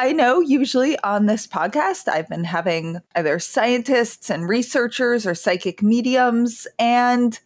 [0.00, 5.82] I know usually on this podcast, I've been having either scientists and researchers or psychic
[5.82, 6.66] mediums.
[6.78, 7.38] And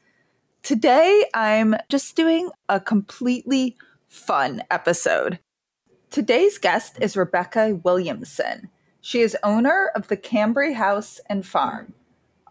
[0.62, 5.40] today I'm just doing a completely fun episode.
[6.10, 8.70] Today's guest is Rebecca Williamson.
[9.00, 11.92] She is owner of the Cambre House and Farm,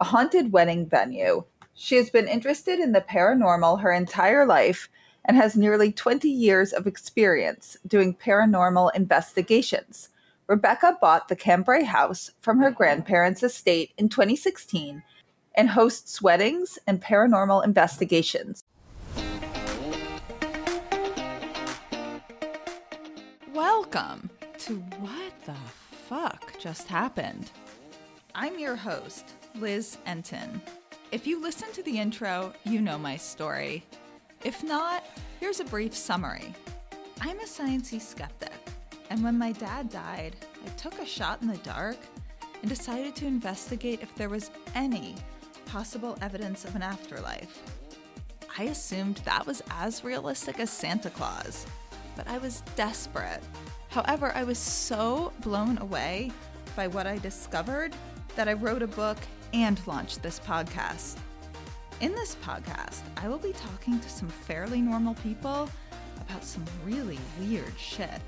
[0.02, 1.46] a haunted wedding venue.
[1.76, 4.90] She has been interested in the paranormal her entire life
[5.26, 10.10] and has nearly 20 years of experience doing paranormal investigations.
[10.48, 15.02] Rebecca bought the Cambre house from her grandparents' estate in 2016
[15.56, 18.64] and hosts weddings and paranormal investigations.
[23.54, 25.56] Welcome to What the
[26.10, 27.52] Fuck Just Happened.
[28.36, 30.60] I'm your host, Liz Entin.
[31.12, 33.84] If you listen to the intro, you know my story.
[34.44, 35.06] If not,
[35.40, 36.54] here's a brief summary.
[37.22, 38.52] I'm a sciencey skeptic,
[39.10, 41.96] and when my dad died, I took a shot in the dark
[42.62, 45.16] and decided to investigate if there was any
[45.66, 47.64] possible evidence of an afterlife.
[48.58, 51.66] I assumed that was as realistic as Santa Claus,
[52.18, 53.42] but I was desperate.
[53.92, 56.34] However, I was so blown away
[56.76, 57.96] by what I discovered
[58.36, 59.20] that I wrote a book
[59.54, 61.18] and launched this podcast.
[62.04, 65.70] In this podcast, I will be talking to some fairly normal people
[66.20, 68.22] about some really weird shit.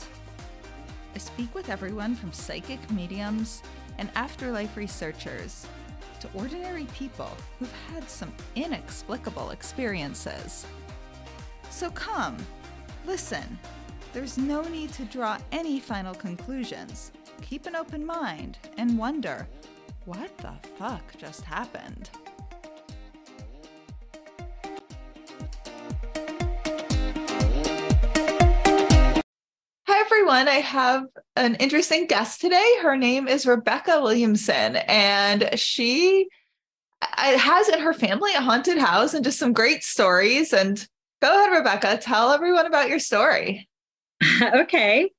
[1.14, 3.64] I speak with everyone from psychic mediums
[3.98, 5.68] and afterlife researchers
[6.22, 10.66] to ordinary people who've had some inexplicable experiences.
[11.70, 12.38] So come,
[13.06, 13.60] listen.
[14.14, 17.12] There's no need to draw any final conclusions.
[17.42, 19.46] Keep an open mind and wonder
[20.06, 22.10] what the fuck just happened?
[30.26, 30.48] Everyone.
[30.48, 31.06] I have
[31.36, 32.78] an interesting guest today.
[32.82, 36.28] Her name is Rebecca Williamson, and she
[37.00, 40.52] has in her family a haunted house and just some great stories.
[40.52, 40.84] And
[41.22, 43.70] go ahead, Rebecca, tell everyone about your story.
[44.42, 45.12] okay.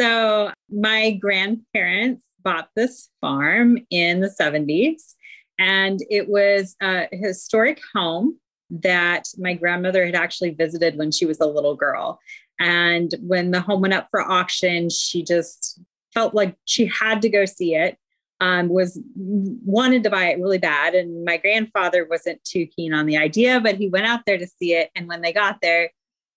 [0.00, 5.14] So, my grandparents bought this farm in the 70s,
[5.60, 8.40] and it was a historic home
[8.70, 12.18] that my grandmother had actually visited when she was a little girl.
[12.62, 15.80] And when the home went up for auction, she just
[16.14, 17.98] felt like she had to go see it.
[18.38, 23.06] Um, was wanted to buy it really bad, and my grandfather wasn't too keen on
[23.06, 24.90] the idea, but he went out there to see it.
[24.96, 25.90] And when they got there,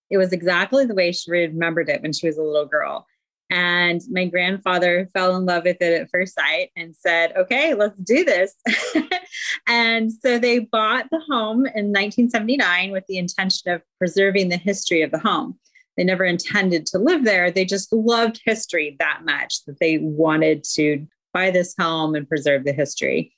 [0.10, 3.08] it was exactly the way she remembered it when she was a little girl.
[3.52, 8.00] And my grandfather fell in love with it at first sight and said, okay, let's
[8.00, 8.56] do this.
[9.68, 15.04] and so they bought the home in 1979 with the intention of preserving the history
[15.04, 15.60] of the home.
[15.98, 17.52] They never intended to live there.
[17.52, 22.66] They just loved history that much that they wanted to buy this home and preserve
[22.66, 23.34] the history.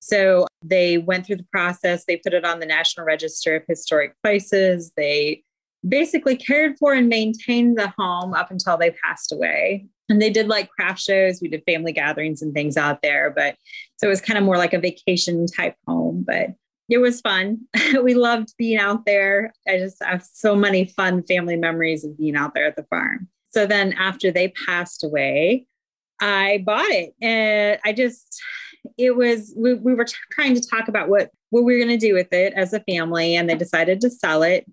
[0.00, 2.04] So they went through the process.
[2.04, 4.92] They put it on the National Register of Historic Places.
[4.96, 5.44] They
[5.88, 9.86] basically cared for and maintained the home up until they passed away.
[10.08, 11.40] And they did like craft shows.
[11.40, 13.30] We did family gatherings and things out there.
[13.30, 13.56] But
[13.96, 16.24] so it was kind of more like a vacation type home.
[16.26, 16.50] But
[16.92, 17.58] it was fun.
[18.02, 19.54] we loved being out there.
[19.66, 23.28] I just have so many fun family memories of being out there at the farm.
[23.48, 25.66] So then after they passed away,
[26.20, 28.38] I bought it and I just,
[28.98, 31.98] it was, we, we were t- trying to talk about what, what we were going
[31.98, 33.36] to do with it as a family.
[33.36, 34.70] And they decided to sell it.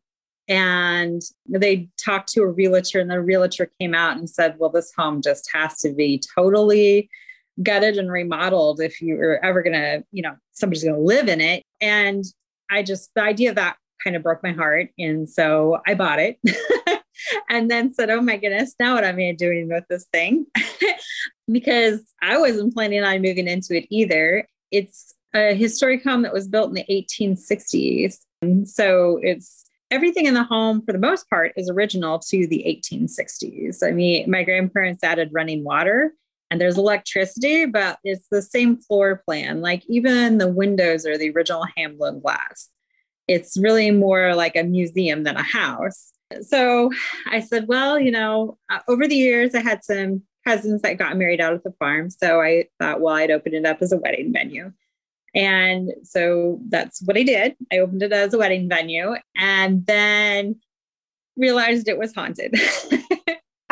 [0.49, 4.91] And they talked to a realtor and the realtor came out and said, well, this
[4.97, 7.09] home just has to be totally
[7.61, 11.27] gutted and remodeled if you were ever going to, you know, somebody's going to live
[11.27, 11.63] in it.
[11.81, 12.23] And
[12.69, 14.89] I just, the idea of that kind of broke my heart.
[14.97, 16.39] And so I bought it
[17.49, 20.45] and then said, oh my goodness, now what am I doing with this thing?
[21.51, 24.47] because I wasn't planning on moving into it either.
[24.71, 28.19] It's a historic home that was built in the 1860s.
[28.41, 32.63] And so it's everything in the home, for the most part, is original to the
[32.67, 33.83] 1860s.
[33.85, 36.13] I mean, my grandparents added running water
[36.49, 39.61] and there's electricity, but it's the same floor plan.
[39.61, 42.69] Like even the windows are the original hand-blown glass.
[43.27, 46.11] It's really more like a museum than a house.
[46.41, 46.91] So
[47.27, 51.17] I said, well, you know, uh, over the years, I had some cousins that got
[51.17, 52.09] married out at the farm.
[52.09, 54.71] So I thought, well, I'd open it up as a wedding venue.
[55.35, 57.55] And so that's what I did.
[57.71, 60.59] I opened it as a wedding venue and then
[61.37, 62.55] realized it was haunted.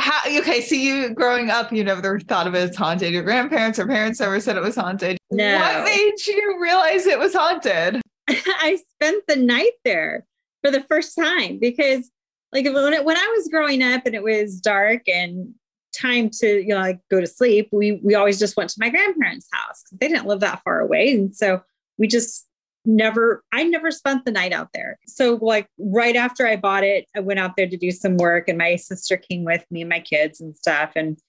[0.07, 3.11] how okay so you growing up you never thought of it as haunted.
[3.11, 5.17] Your grandparents or parents never said it was haunted.
[5.31, 5.57] No.
[5.57, 8.01] what made you realize it was haunted?
[8.29, 10.25] I spent the night there
[10.63, 12.09] for the first time because
[12.51, 15.53] like when, it, when i was growing up and it was dark and
[15.93, 18.89] time to you know like go to sleep we we always just went to my
[18.89, 21.13] grandparents house because they didn't live that far away.
[21.13, 21.61] And so
[21.97, 22.46] we just
[22.87, 24.97] never i never spent the night out there.
[25.07, 28.47] So like right after i bought it i went out there to do some work
[28.47, 30.93] and my sister came with me and my kids and stuff.
[30.95, 31.19] And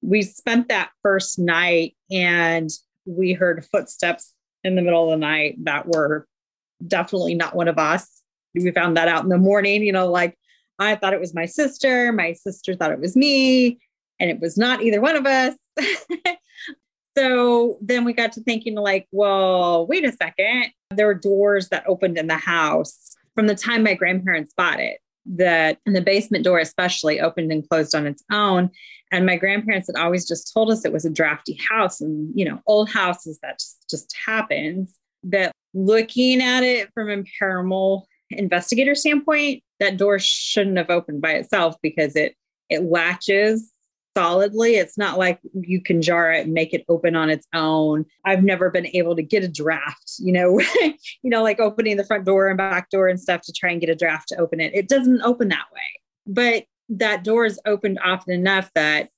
[0.00, 2.70] we spent that first night and
[3.04, 4.32] we heard footsteps
[4.64, 6.26] in the middle of the night that were
[6.86, 8.22] definitely not one of us.
[8.54, 10.36] We found that out in the morning you know like
[10.78, 13.78] i thought it was my sister my sister thought it was me
[14.18, 15.54] and it was not either one of us
[17.18, 20.72] so then we got to thinking like well wait a second.
[20.90, 24.98] There were doors that opened in the house from the time my grandparents bought it.
[25.26, 28.70] That and the basement door especially opened and closed on its own.
[29.10, 32.44] And my grandparents had always just told us it was a drafty house and you
[32.44, 34.96] know old houses that just, just happens.
[35.24, 41.32] That looking at it from a paranormal investigator standpoint that door shouldn't have opened by
[41.32, 42.34] itself because it
[42.70, 43.72] it latches
[44.18, 44.74] solidly.
[44.74, 48.04] It's not like you can jar it and make it open on its own.
[48.24, 50.96] I've never been able to get a draft, you know, you
[51.30, 53.90] know, like opening the front door and back door and stuff to try and get
[53.90, 54.74] a draft to open it.
[54.74, 55.80] It doesn't open that way.
[56.26, 59.10] But that door is opened often enough that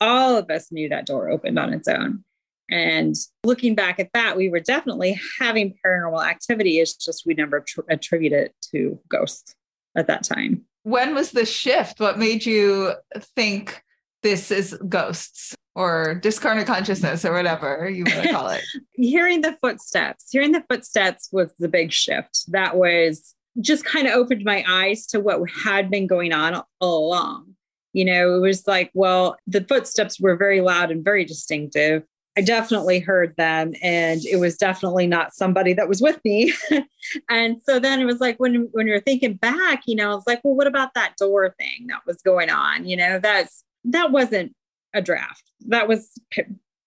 [0.00, 2.24] all of us knew that door opened on its own.
[2.70, 6.78] And looking back at that, we were definitely having paranormal activity.
[6.78, 9.54] It's just we never tr- attribute it to ghosts
[9.96, 10.64] at that time.
[10.84, 11.98] When was the shift?
[11.98, 12.92] What made you
[13.36, 13.82] think
[14.22, 18.64] this is ghosts or discarnate consciousness or whatever you want to call it.
[18.92, 22.50] hearing the footsteps, hearing the footsteps was the big shift.
[22.50, 27.06] That was just kind of opened my eyes to what had been going on all
[27.06, 27.54] along.
[27.92, 32.02] You know, it was like, well, the footsteps were very loud and very distinctive.
[32.36, 36.52] I definitely heard them, and it was definitely not somebody that was with me.
[37.28, 40.26] and so then it was like when when you're thinking back, you know, I was
[40.26, 42.86] like, well, what about that door thing that was going on?
[42.86, 44.52] You know, that's that wasn't
[44.94, 45.42] a draft.
[45.66, 46.10] That was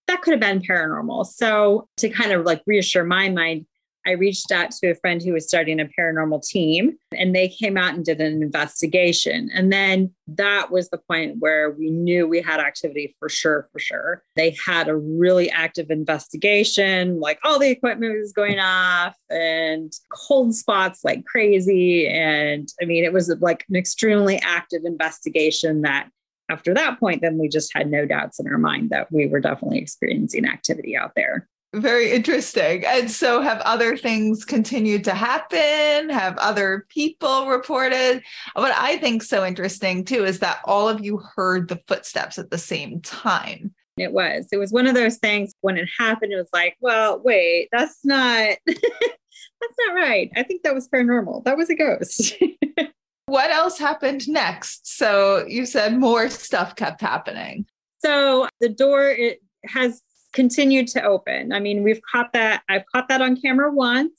[0.08, 1.26] that could have been paranormal.
[1.26, 3.66] So to kind of like reassure my mind,
[4.06, 7.78] I reached out to a friend who was starting a paranormal team and they came
[7.78, 9.50] out and did an investigation.
[9.54, 13.80] And then that was the point where we knew we had activity for sure, for
[13.80, 14.24] sure.
[14.36, 20.56] They had a really active investigation, like all the equipment was going off and cold
[20.56, 22.08] spots like crazy.
[22.08, 26.10] And I mean, it was like an extremely active investigation that
[26.52, 29.40] after that point, then we just had no doubts in our mind that we were
[29.40, 31.48] definitely experiencing activity out there.
[31.74, 32.84] Very interesting.
[32.86, 36.10] And so, have other things continued to happen?
[36.10, 38.22] Have other people reported?
[38.56, 42.50] What I think so interesting too is that all of you heard the footsteps at
[42.50, 43.74] the same time.
[43.98, 44.48] It was.
[44.52, 48.00] It was one of those things when it happened, it was like, well, wait, that's
[48.04, 48.58] not.
[48.66, 50.30] that's not right.
[50.36, 51.46] I think that was paranormal.
[51.46, 52.34] That was a ghost.
[53.32, 54.98] what else happened next?
[54.98, 57.66] So you said more stuff kept happening.
[58.00, 60.02] So the door it has
[60.34, 61.54] continued to open.
[61.54, 62.64] I mean, we've caught that.
[62.68, 64.12] I've caught that on camera once.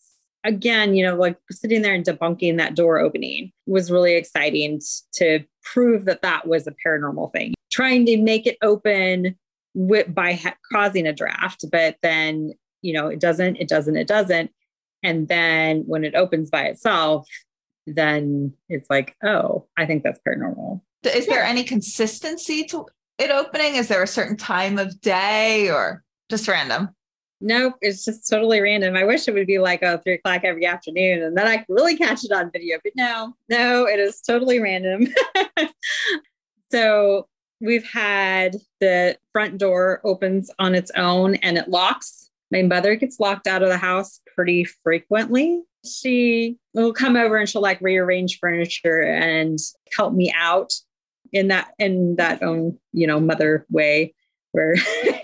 [0.44, 4.80] Again, you know, like sitting there and debunking that door opening was really exciting
[5.16, 7.52] to prove that that was a paranormal thing.
[7.70, 9.36] Trying to make it open
[9.74, 14.08] with, by ha- causing a draft, but then you know it doesn't, it doesn't, it
[14.08, 14.50] doesn't,
[15.02, 17.28] and then when it opens by itself,
[17.86, 20.80] then it's like, oh, I think that's paranormal.
[21.04, 22.86] Is there any consistency to
[23.18, 23.76] it opening?
[23.76, 26.90] Is there a certain time of day or just random?
[27.40, 28.96] Nope, it's just totally random.
[28.96, 31.74] I wish it would be like oh, three o'clock every afternoon and then I could
[31.74, 35.08] really catch it on video, but no, no, it is totally random.
[36.70, 37.26] so
[37.60, 42.30] we've had the front door opens on its own and it locks.
[42.52, 47.48] My mother gets locked out of the house pretty frequently she will come over and
[47.48, 49.58] she'll like rearrange furniture and
[49.96, 50.72] help me out
[51.32, 54.14] in that in that own you know mother way
[54.52, 54.74] where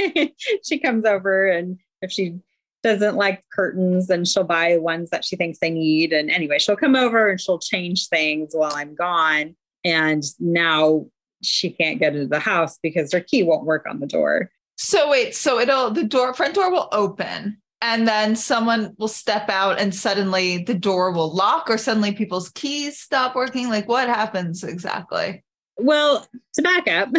[0.64, 2.38] she comes over and if she
[2.82, 6.12] doesn't like curtains then she'll buy ones that she thinks they need.
[6.12, 9.54] And anyway she'll come over and she'll change things while i'm gone.
[9.84, 11.06] And now
[11.42, 14.50] she can't get into the house because her key won't work on the door.
[14.76, 19.48] So wait so it'll the door front door will open and then someone will step
[19.48, 23.68] out and suddenly the door will lock or suddenly people's keys stop working.
[23.68, 25.44] Like what happens exactly?
[25.76, 27.10] Well to back up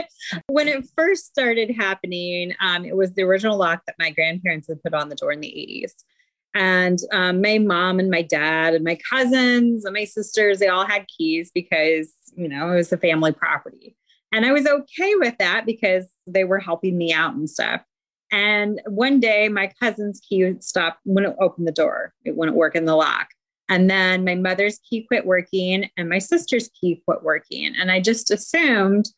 [0.46, 4.82] when it first started happening um, it was the original lock that my grandparents had
[4.82, 5.48] put on the door in the
[5.84, 5.92] 80s
[6.54, 10.86] and um, my mom and my dad and my cousins and my sisters they all
[10.86, 13.94] had keys because you know it was a family property.
[14.32, 17.82] And i was okay with that because they were helping me out and stuff
[18.32, 22.12] and one day my cousin's key stopped, wouldn't open the door.
[22.24, 23.28] It wouldn't work in the lock.
[23.68, 27.74] And then my mother's key quit working and my sister's key quit working.
[27.78, 29.08] And I just assumed,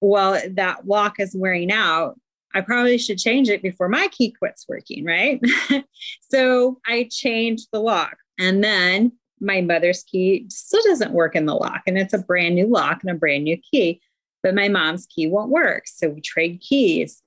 [0.00, 2.18] well, that lock is wearing out.
[2.54, 5.40] I probably should change it before my key quits working, right?
[6.20, 8.16] so I changed the lock.
[8.38, 11.82] And then my mother's key still doesn't work in the lock.
[11.86, 14.00] And it's a brand new lock and a brand new key,
[14.42, 15.84] but my mom's key won't work.
[15.86, 17.22] So we trade keys.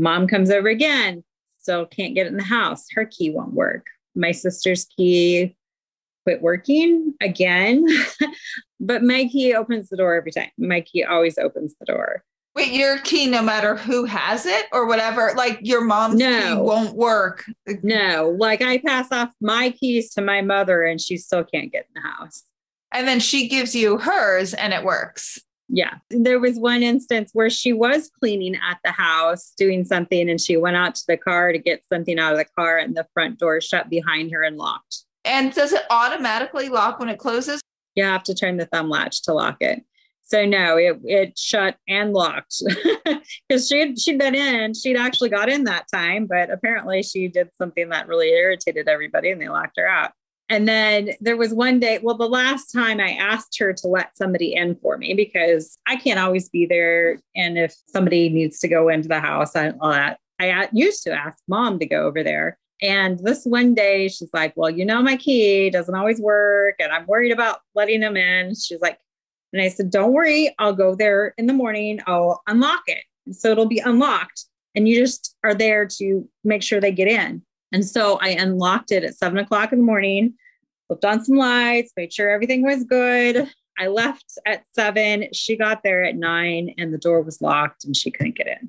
[0.00, 1.22] Mom comes over again,
[1.58, 2.86] still can't get in the house.
[2.94, 3.86] Her key won't work.
[4.14, 5.54] My sister's key
[6.24, 7.86] quit working again.
[8.80, 10.48] but my key opens the door every time.
[10.58, 12.24] My key always opens the door.
[12.56, 16.42] Wait, your key, no matter who has it or whatever, like your mom's no.
[16.42, 17.44] key won't work.
[17.82, 21.86] No, like I pass off my keys to my mother and she still can't get
[21.94, 22.42] in the house.
[22.92, 25.38] And then she gives you hers and it works.
[25.72, 25.98] Yeah.
[26.10, 30.56] There was one instance where she was cleaning at the house doing something and she
[30.56, 33.38] went out to the car to get something out of the car and the front
[33.38, 35.04] door shut behind her and locked.
[35.24, 37.60] And does it automatically lock when it closes?
[37.94, 39.84] You have to turn the thumb latch to lock it.
[40.24, 42.62] So no, it it shut and locked
[43.48, 44.74] because she'd she'd been in.
[44.74, 49.32] She'd actually got in that time, but apparently she did something that really irritated everybody,
[49.32, 50.12] and they locked her out.
[50.50, 54.16] And then there was one day, well, the last time I asked her to let
[54.18, 57.20] somebody in for me because I can't always be there.
[57.36, 59.72] And if somebody needs to go into the house, I,
[60.40, 62.58] I used to ask mom to go over there.
[62.82, 66.90] And this one day, she's like, Well, you know, my key doesn't always work, and
[66.90, 68.54] I'm worried about letting them in.
[68.54, 68.98] She's like,
[69.52, 73.04] And I said, Don't worry, I'll go there in the morning, I'll unlock it.
[73.32, 77.42] So it'll be unlocked, and you just are there to make sure they get in.
[77.72, 80.34] And so I unlocked it at seven o'clock in the morning,
[80.88, 83.48] flipped on some lights, made sure everything was good.
[83.78, 85.28] I left at seven.
[85.32, 88.68] She got there at nine, and the door was locked, and she couldn't get in.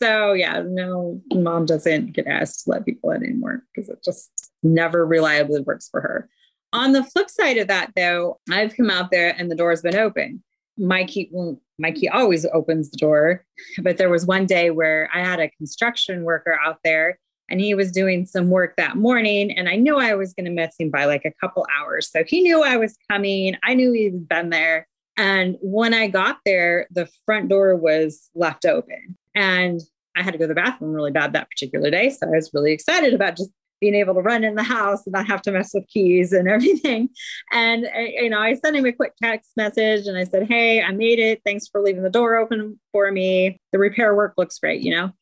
[0.00, 4.30] So yeah, no, mom doesn't get asked to let people in anymore because it just
[4.62, 6.28] never reliably works for her.
[6.72, 9.96] On the flip side of that, though, I've come out there and the door's been
[9.96, 10.42] open.
[10.76, 13.44] My key, well, my key always opens the door,
[13.82, 17.74] but there was one day where I had a construction worker out there and he
[17.74, 20.90] was doing some work that morning and i knew i was going to miss him
[20.90, 24.50] by like a couple hours so he knew i was coming i knew he'd been
[24.50, 24.86] there
[25.16, 29.80] and when i got there the front door was left open and
[30.16, 32.10] I had to go to the bathroom really bad that particular day.
[32.10, 33.50] So I was really excited about just
[33.80, 36.48] being able to run in the house and not have to mess with keys and
[36.48, 37.08] everything.
[37.52, 40.82] And, uh, you know, I sent him a quick text message and I said, Hey,
[40.82, 41.40] I made it.
[41.44, 43.60] Thanks for leaving the door open for me.
[43.72, 45.12] The repair work looks great, you know?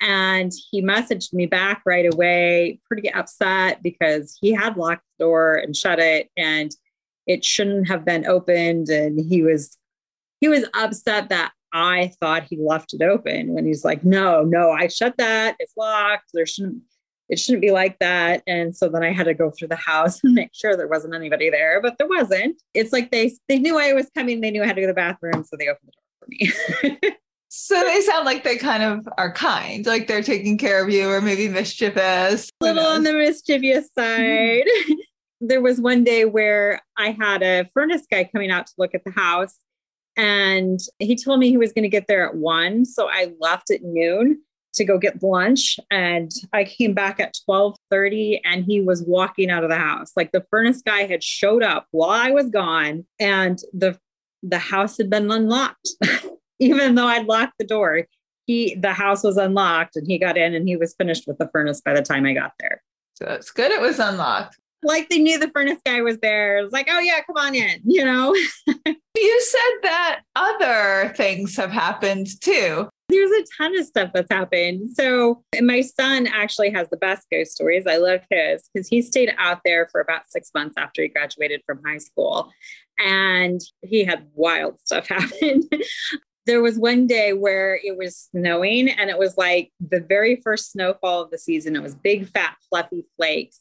[0.00, 5.54] And he messaged me back right away, pretty upset because he had locked the door
[5.54, 6.70] and shut it and
[7.26, 8.88] it shouldn't have been opened.
[8.88, 9.76] And he was,
[10.40, 14.70] he was upset that I thought he left it open when he's like, no, no,
[14.70, 15.56] I shut that.
[15.58, 16.30] It's locked.
[16.32, 16.82] There shouldn't,
[17.28, 18.42] it shouldn't be like that.
[18.46, 21.14] And so then I had to go through the house and make sure there wasn't
[21.14, 22.60] anybody there, but there wasn't.
[22.72, 24.40] It's like they they knew I was coming.
[24.40, 27.02] They knew I had to go to the bathroom, so they opened the door for
[27.08, 27.10] me.
[27.48, 31.08] so they sound like they kind of are kind, like they're taking care of you,
[31.08, 32.50] or maybe mischievous.
[32.60, 34.64] A little on the mischievous side.
[35.40, 39.04] there was one day where I had a furnace guy coming out to look at
[39.04, 39.56] the house
[40.16, 42.84] and he told me he was going to get there at one.
[42.84, 44.42] So I left at noon
[44.74, 45.78] to go get lunch.
[45.90, 50.12] And I came back at 1230 and he was walking out of the house.
[50.16, 53.98] Like the furnace guy had showed up while I was gone and the
[54.42, 55.88] the house had been unlocked.
[56.58, 58.06] Even though I'd locked the door,
[58.46, 61.48] he the house was unlocked and he got in and he was finished with the
[61.52, 62.82] furnace by the time I got there.
[63.14, 66.58] So it's good it was unlocked like they knew the furnace guy was there.
[66.58, 68.34] It was like, oh yeah, come on in, you know.
[68.66, 72.88] you said that other things have happened too.
[73.08, 74.90] There's a ton of stuff that's happened.
[74.94, 77.86] So my son actually has the best ghost stories.
[77.86, 81.62] I love his because he stayed out there for about six months after he graduated
[81.64, 82.52] from high school.
[82.98, 85.62] And he had wild stuff happen.
[86.48, 90.72] There was one day where it was snowing and it was like the very first
[90.72, 91.76] snowfall of the season.
[91.76, 93.60] It was big, fat, fluffy flakes.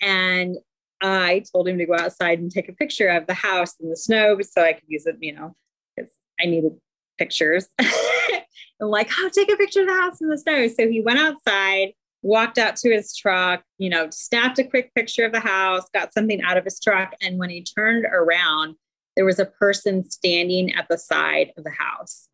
[0.00, 0.56] And
[1.02, 3.96] I told him to go outside and take a picture of the house in the
[3.96, 5.56] snow so I could use it, you know,
[5.96, 6.72] because I needed
[7.18, 7.66] pictures.
[7.78, 10.68] and like, oh, take a picture of the house in the snow.
[10.68, 15.24] So he went outside, walked out to his truck, you know, snapped a quick picture
[15.24, 17.14] of the house, got something out of his truck.
[17.20, 18.76] And when he turned around,
[19.18, 22.28] there was a person standing at the side of the house.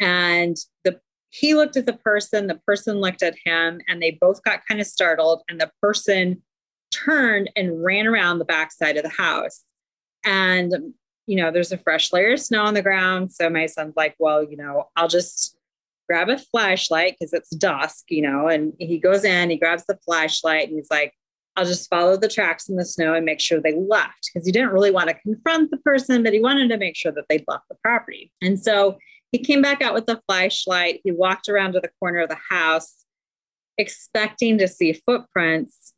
[0.00, 4.42] And the he looked at the person, the person looked at him, and they both
[4.42, 5.42] got kind of startled.
[5.50, 6.42] And the person
[6.90, 9.60] turned and ran around the backside of the house.
[10.24, 10.94] And,
[11.26, 13.32] you know, there's a fresh layer of snow on the ground.
[13.32, 15.54] So my son's like, well, you know, I'll just
[16.08, 19.98] grab a flashlight because it's dusk, you know, and he goes in, he grabs the
[20.06, 21.12] flashlight and he's like,
[21.60, 24.52] I'll just follow the tracks in the snow and make sure they left because he
[24.52, 27.44] didn't really want to confront the person, but he wanted to make sure that they'd
[27.46, 28.32] left the property.
[28.40, 28.96] And so
[29.30, 31.02] He came back out with the flashlight.
[31.04, 33.04] He walked around to the corner of the house,
[33.76, 35.92] expecting to see footprints,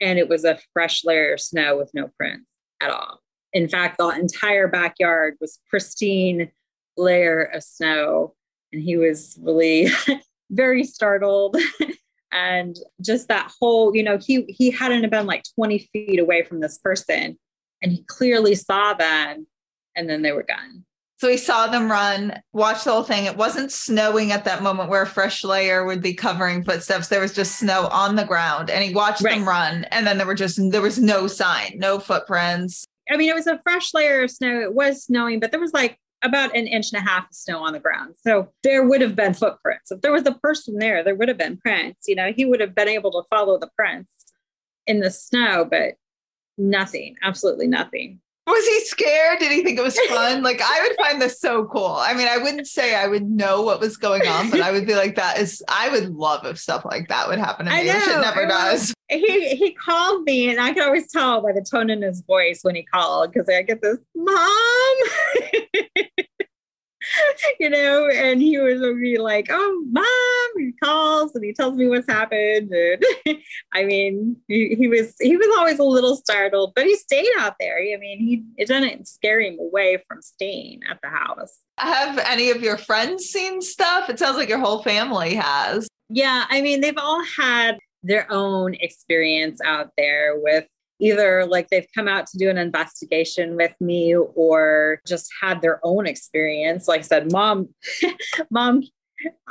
[0.00, 2.50] and it was a fresh layer of snow with no prints
[2.82, 3.20] at all.
[3.52, 6.50] In fact, the entire backyard was pristine
[6.98, 8.34] layer of snow,
[8.70, 9.88] and he was really
[10.50, 11.56] very startled.
[12.36, 16.60] and just that whole, you know, he he hadn't been like 20 feet away from
[16.60, 17.38] this person,
[17.82, 19.46] and he clearly saw them,
[19.96, 20.84] and then they were gone.
[21.18, 23.24] So he saw them run, watched the whole thing.
[23.24, 27.08] It wasn't snowing at that moment where a fresh layer would be covering footsteps.
[27.08, 29.34] There was just snow on the ground and he watched right.
[29.34, 29.84] them run.
[29.84, 32.84] And then there were just, there was no sign, no footprints.
[33.10, 34.60] I mean, it was a fresh layer of snow.
[34.60, 37.64] It was snowing, but there was like about an inch and a half of snow
[37.64, 38.14] on the ground.
[38.20, 39.90] So there would have been footprints.
[39.90, 42.06] If there was a person there, there would have been prints.
[42.06, 44.10] You know, he would have been able to follow the prints
[44.86, 45.94] in the snow, but
[46.58, 48.20] nothing, absolutely nothing.
[48.46, 49.40] Was he scared?
[49.40, 50.42] Did he think it was fun?
[50.42, 51.96] like I would find this so cool.
[51.98, 54.86] I mean, I wouldn't say I would know what was going on, but I would
[54.86, 57.78] be like, that is I would love if stuff like that would happen to me,
[57.86, 58.94] which it never does.
[59.08, 62.60] He he called me and I could always tell by the tone in his voice
[62.62, 64.96] when he called because I get this mom.
[67.60, 71.88] you know, and he was be like, "Oh, mom," he calls and he tells me
[71.88, 72.70] what's happened.
[72.70, 73.04] And
[73.74, 77.54] I mean, he, he, was he was always a little startled, but he stayed out
[77.60, 77.78] there.
[77.78, 81.58] I mean, he it didn't scare him away from staying at the house.
[81.78, 84.08] Have any of your friends seen stuff?
[84.08, 85.88] It sounds like your whole family has.
[86.08, 90.66] Yeah, I mean, they've all had their own experience out there with
[91.00, 95.80] either like they've come out to do an investigation with me or just had their
[95.82, 96.88] own experience.
[96.88, 97.68] Like I said, mom,
[98.50, 98.82] mom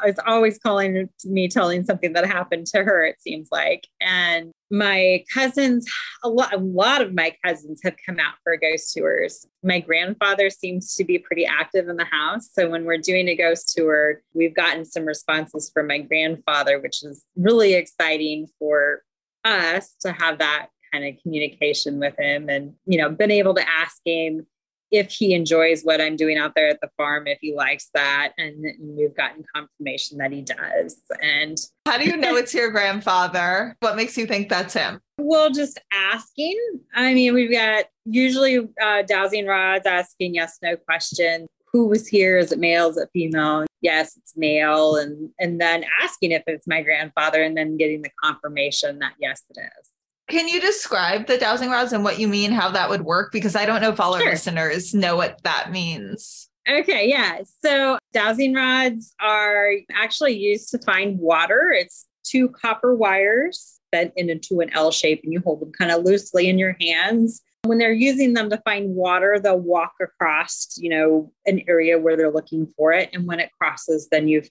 [0.05, 3.87] is always calling me telling something that happened to her, it seems like.
[3.99, 5.87] And my cousins,
[6.23, 9.45] a lot, a lot of my cousins have come out for ghost tours.
[9.63, 12.49] My grandfather seems to be pretty active in the house.
[12.51, 17.03] So when we're doing a ghost tour, we've gotten some responses from my grandfather, which
[17.03, 19.01] is really exciting for
[19.43, 23.67] us to have that kind of communication with him and, you know, been able to
[23.67, 24.45] ask him
[24.91, 28.33] if he enjoys what I'm doing out there at the farm, if he likes that.
[28.37, 30.97] And we've gotten confirmation that he does.
[31.21, 33.75] And how do you know it's your grandfather?
[33.79, 35.01] What makes you think that's him?
[35.17, 36.59] Well, just asking.
[36.93, 41.47] I mean, we've got usually uh, dowsing rods asking yes, no question.
[41.71, 42.37] Who was here?
[42.37, 42.89] Is it male?
[42.89, 43.65] Is it female?
[43.81, 44.95] Yes, it's male.
[44.95, 49.43] And and then asking if it's my grandfather and then getting the confirmation that yes,
[49.49, 49.89] it is.
[50.27, 53.31] Can you describe the dowsing rods and what you mean, how that would work?
[53.31, 56.49] Because I don't know if all our listeners know what that means.
[56.67, 57.41] Okay, yeah.
[57.63, 61.71] So dowsing rods are actually used to find water.
[61.71, 66.03] It's two copper wires bent into an L shape, and you hold them kind of
[66.03, 67.41] loosely in your hands.
[67.63, 72.17] When they're using them to find water, they'll walk across, you know, an area where
[72.17, 73.09] they're looking for it.
[73.13, 74.49] And when it crosses, then you've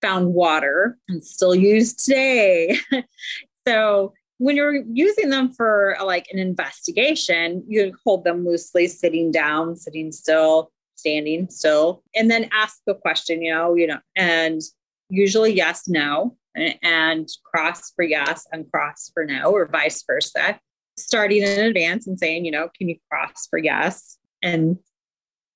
[0.00, 2.78] found water and still used today.
[3.66, 9.76] so when you're using them for like an investigation, you hold them loosely, sitting down,
[9.76, 14.62] sitting still, standing still, and then ask the question, you know, you know, and
[15.10, 20.58] usually yes, no, and cross for yes and cross for no, or vice versa.
[20.96, 24.16] Starting in advance and saying, you know, can you cross for yes?
[24.42, 24.78] And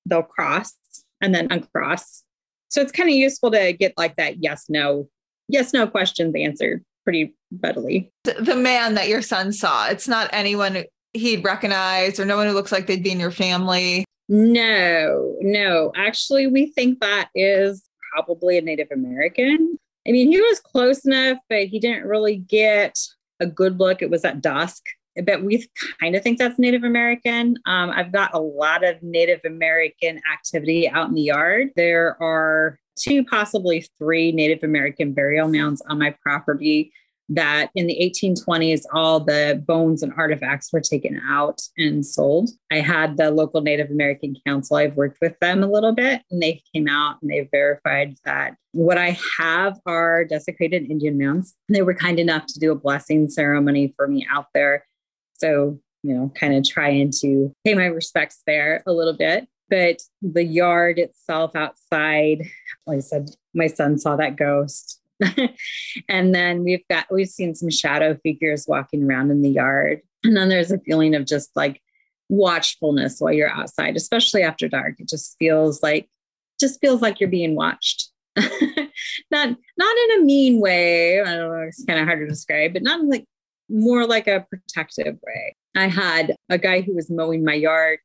[0.05, 0.75] they'll cross
[1.21, 2.23] and then uncross.
[2.69, 5.09] So it's kind of useful to get like that yes, no,
[5.47, 8.11] yes, no questions answered pretty readily.
[8.23, 12.53] The man that your son saw, it's not anyone he'd recognize or no one who
[12.53, 14.03] looks like they'd be in your family.
[14.27, 15.93] No, no.
[15.95, 19.77] Actually, we think that is probably a Native American.
[20.07, 22.97] I mean, he was close enough, but he didn't really get
[23.39, 24.01] a good look.
[24.01, 24.83] It was at dusk.
[25.23, 25.65] But we
[26.01, 27.57] kind of think that's Native American.
[27.65, 31.69] Um, I've got a lot of Native American activity out in the yard.
[31.77, 36.91] There are two, possibly three Native American burial mounds on my property
[37.29, 42.51] that in the 1820s, all the bones and artifacts were taken out and sold.
[42.71, 46.41] I had the local Native American Council, I've worked with them a little bit, and
[46.41, 51.55] they came out and they verified that what I have are desecrated Indian mounds.
[51.69, 54.85] They were kind enough to do a blessing ceremony for me out there.
[55.33, 60.01] So, you know, kind of trying to pay my respects there a little bit but
[60.21, 62.43] the yard itself outside,
[62.85, 65.01] like I said, my son saw that ghost.
[66.09, 70.01] and then we've got we've seen some shadow figures walking around in the yard.
[70.23, 71.81] And then there's a feeling of just like
[72.29, 74.95] watchfulness while you're outside, especially after dark.
[74.99, 76.09] It just feels like
[76.59, 78.09] just feels like you're being watched.
[78.37, 78.49] not
[79.31, 81.21] not in a mean way.
[81.21, 83.25] I don't know, it's kind of hard to describe, but not like
[83.69, 85.55] more like a protective way.
[85.75, 87.99] I had a guy who was mowing my yard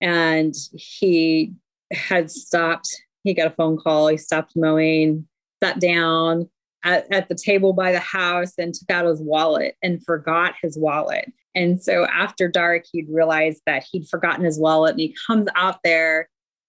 [0.00, 1.52] and he
[1.92, 2.88] had stopped
[3.24, 4.08] he got a phone call.
[4.08, 5.26] He stopped mowing,
[5.62, 6.48] sat down
[6.84, 10.78] at, at the table by the house and took out his wallet and forgot his
[10.78, 11.30] wallet.
[11.54, 15.80] And so after dark, he'd realized that he'd forgotten his wallet and he comes out
[15.82, 16.28] there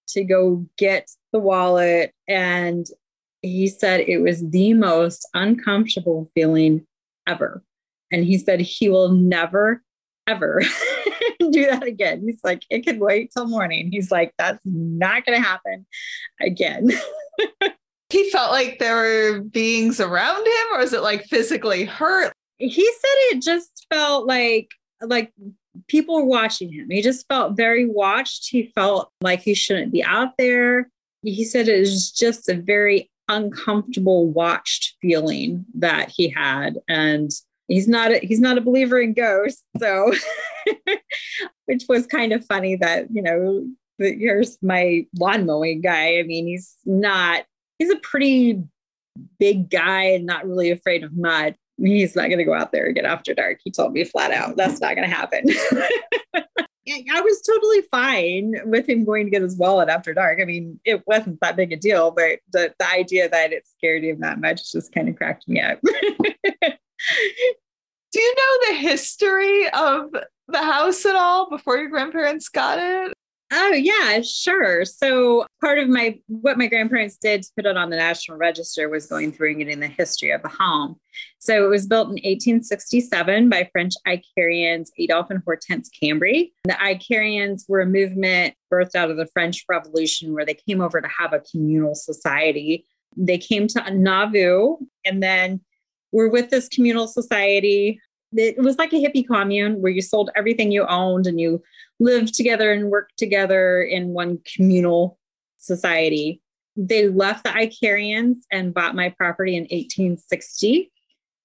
[0.09, 2.13] to go get the wallet.
[2.27, 2.87] And
[3.41, 6.85] he said it was the most uncomfortable feeling
[7.27, 7.63] ever.
[8.11, 9.83] And he said he will never,
[10.27, 10.63] ever
[11.53, 12.21] do that again.
[12.25, 13.91] He's like, it could wait till morning.
[13.91, 15.85] He's like, that's not going to happen
[16.41, 16.89] again.
[18.09, 22.33] he felt like there were beings around him, or is it like physically hurt?
[22.57, 24.69] He said it just felt like
[25.01, 25.31] like
[25.87, 26.89] people were watching him.
[26.89, 28.49] He just felt very watched.
[28.49, 30.89] He felt like he shouldn't be out there.
[31.21, 37.31] He said it was just a very uncomfortable watched feeling that he had and
[37.69, 40.11] he's not a, he's not a believer in ghosts so
[41.65, 43.65] which was kind of funny that you know
[43.99, 47.43] here's my lawn mowing guy i mean he's not
[47.77, 48.61] he's a pretty
[49.39, 52.87] big guy and not really afraid of mud he's not going to go out there
[52.87, 55.45] and get after dark he told me flat out that's not going to happen
[56.91, 60.39] I was totally fine with him going to get his wallet after dark.
[60.41, 64.03] I mean, it wasn't that big a deal, but the, the idea that it scared
[64.03, 65.79] him that much just kind of cracked me up.
[68.11, 70.11] Do you know the history of
[70.47, 73.13] the house at all before your grandparents got it?
[73.51, 74.85] Oh yeah, sure.
[74.85, 78.89] So part of my what my grandparents did to put it on the National Register
[78.89, 80.97] was going through and getting the history of the home.
[81.39, 86.51] So it was built in 1867 by French Icarians Adolphe and Hortense Cambre.
[86.63, 91.01] The Icarians were a movement birthed out of the French Revolution where they came over
[91.01, 92.85] to have a communal society.
[93.17, 95.61] They came to Nauvoo and then
[96.11, 97.99] were with this communal society
[98.33, 101.61] it was like a hippie commune where you sold everything you owned and you
[101.99, 105.17] lived together and worked together in one communal
[105.57, 106.41] society.
[106.75, 110.91] They left the Icarians and bought my property in 1860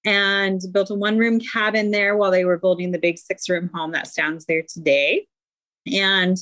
[0.05, 3.69] and built a one room cabin there while they were building the big six room
[3.73, 5.25] home that stands there today.
[5.91, 6.37] And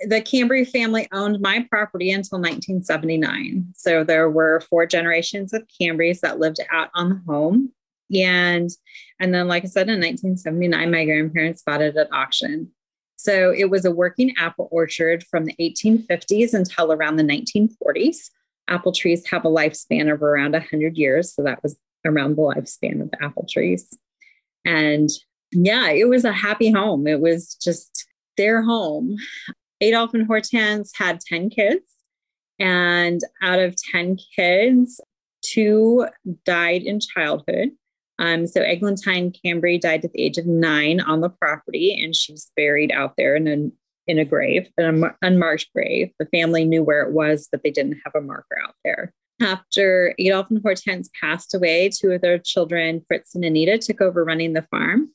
[0.00, 3.72] the Cambre family owned my property until 1979.
[3.74, 7.72] So there were four generations of Cambres that lived out on the home.
[8.14, 8.70] And
[9.18, 12.70] and then, like I said, in 1979, my grandparents bought it at auction.
[13.16, 18.30] So it was a working apple orchard from the 1850s until around the 1940s.
[18.68, 21.34] Apple trees have a lifespan of around 100 years.
[21.34, 23.96] So that was around the lifespan of the apple trees.
[24.64, 25.08] And
[25.50, 27.06] yeah, it was a happy home.
[27.06, 28.06] It was just
[28.36, 29.16] their home.
[29.80, 31.84] Adolphe and Hortense had 10 kids.
[32.58, 35.00] And out of 10 kids,
[35.42, 36.06] two
[36.44, 37.70] died in childhood.
[38.18, 42.50] Um, so Eglantine Cambre died at the age of nine on the property, and she's
[42.56, 43.70] buried out there in a
[44.08, 46.12] in a grave, an unmarked grave.
[46.20, 49.12] The family knew where it was, but they didn't have a marker out there.
[49.42, 54.24] After Adolphe and Hortense passed away, two of their children, Fritz and Anita, took over
[54.24, 55.10] running the farm.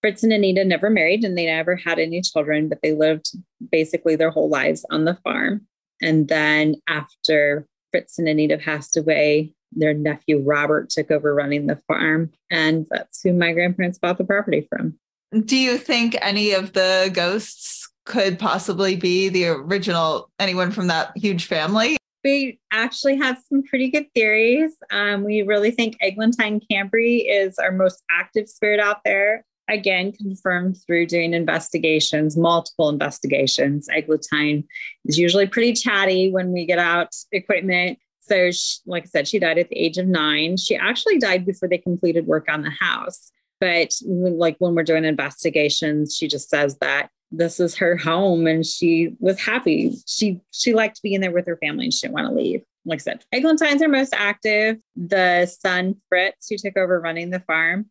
[0.00, 3.30] Fritz and Anita never married and they never had any children, but they lived
[3.70, 5.66] basically their whole lives on the farm.
[6.00, 11.80] And then after Fritz and Anita passed away, their nephew Robert took over running the
[11.88, 14.98] farm, and that's who my grandparents bought the property from.
[15.44, 21.12] Do you think any of the ghosts could possibly be the original anyone from that
[21.16, 21.98] huge family?
[22.24, 24.72] We actually have some pretty good theories.
[24.90, 29.44] Um, we really think Eglantine Cambre is our most active spirit out there.
[29.68, 33.88] Again, confirmed through doing investigations, multiple investigations.
[33.88, 34.64] Eglantine
[35.04, 39.38] is usually pretty chatty when we get out equipment so, she, like I said, she
[39.38, 40.56] died at the age of nine.
[40.56, 43.32] She actually died before they completed work on the house.
[43.60, 48.64] But like when we're doing investigations, she just says that this is her home and
[48.64, 49.96] she was happy.
[50.06, 52.62] She she liked being there with her family and she didn't want to leave.
[52.84, 54.78] Like I said, Eglantines are most active.
[54.96, 57.86] The son Fritz, who took over running the farm,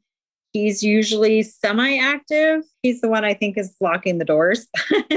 [0.54, 2.64] he's usually semi-active.
[2.82, 4.68] He's the one I think is locking the doors.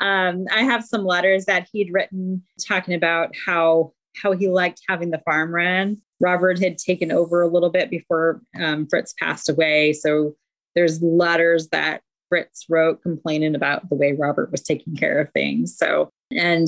[0.00, 5.10] um, I have some letters that he'd written talking about how how he liked having
[5.10, 5.98] the farm run.
[6.20, 9.92] Robert had taken over a little bit before um, Fritz passed away.
[9.92, 10.34] So
[10.74, 15.76] there's letters that Fritz wrote complaining about the way Robert was taking care of things.
[15.76, 16.66] So, and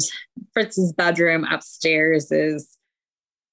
[0.55, 2.77] Fritz's bedroom upstairs is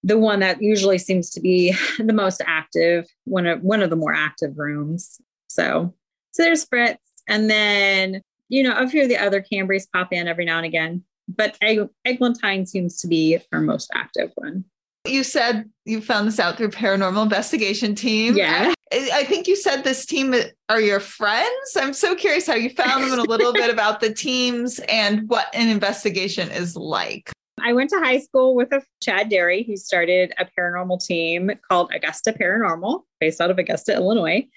[0.07, 3.95] the one that usually seems to be the most active, one of one of the
[3.95, 5.21] more active rooms.
[5.47, 5.93] So,
[6.31, 10.27] so there's Fritz, and then you know a few of the other Cambres pop in
[10.27, 14.63] every now and again but Egg- Eglantine seems to be our most active one.
[15.05, 18.35] You said you found this out through paranormal investigation team.
[18.35, 18.73] Yeah.
[18.91, 20.33] I think you said this team
[20.69, 21.75] are your friends.
[21.75, 25.27] I'm so curious how you found them and a little bit about the teams and
[25.29, 27.31] what an investigation is like.
[27.63, 31.91] I went to high school with a Chad Derry who started a paranormal team called
[31.93, 34.47] Augusta Paranormal, based out of Augusta, Illinois.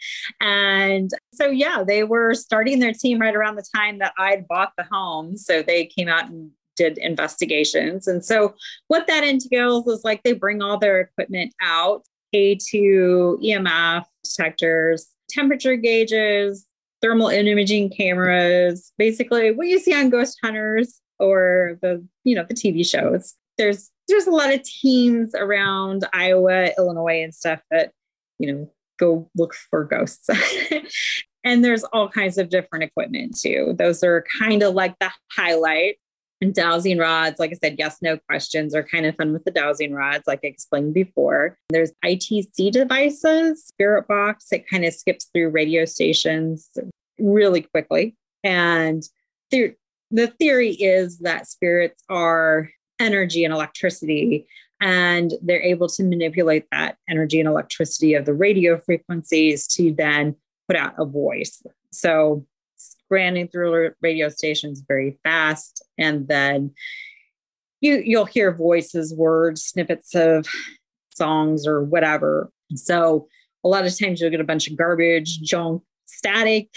[0.40, 4.72] And so, yeah, they were starting their team right around the time that I'd bought
[4.76, 5.36] the home.
[5.36, 8.06] So they came out and did investigations.
[8.06, 8.54] And so,
[8.88, 15.76] what that entails is like they bring all their equipment out K2, EMF detectors, temperature
[15.76, 16.66] gauges,
[17.00, 22.54] thermal imaging cameras, basically what you see on Ghost Hunters or the, you know, the
[22.54, 23.35] TV shows.
[23.59, 27.92] There's there's a lot of teams around Iowa, Illinois, and stuff that,
[28.38, 30.28] you know, go look for ghosts.
[31.44, 33.74] and there's all kinds of different equipment too.
[33.78, 35.96] Those are kind of like the highlight.
[36.42, 39.50] And dowsing rods, like I said, yes, no questions are kind of fun with the
[39.50, 41.59] dowsing rods, like I explained before.
[41.68, 46.70] There's ITC devices, Spirit Box, it kind of skips through radio stations
[47.18, 48.16] really quickly.
[48.42, 49.02] And
[49.50, 49.74] the,
[50.10, 54.46] the theory is that spirits are energy and electricity,
[54.80, 60.34] and they're able to manipulate that energy and electricity of the radio frequencies to then
[60.68, 61.62] put out a voice.
[61.92, 62.46] So
[62.76, 66.72] scanning through radio stations very fast, and then
[67.80, 70.46] you you'll hear voices, words, snippets of
[71.14, 72.50] songs or whatever.
[72.74, 73.28] So
[73.64, 76.68] a lot of times you'll get a bunch of garbage, junk, static,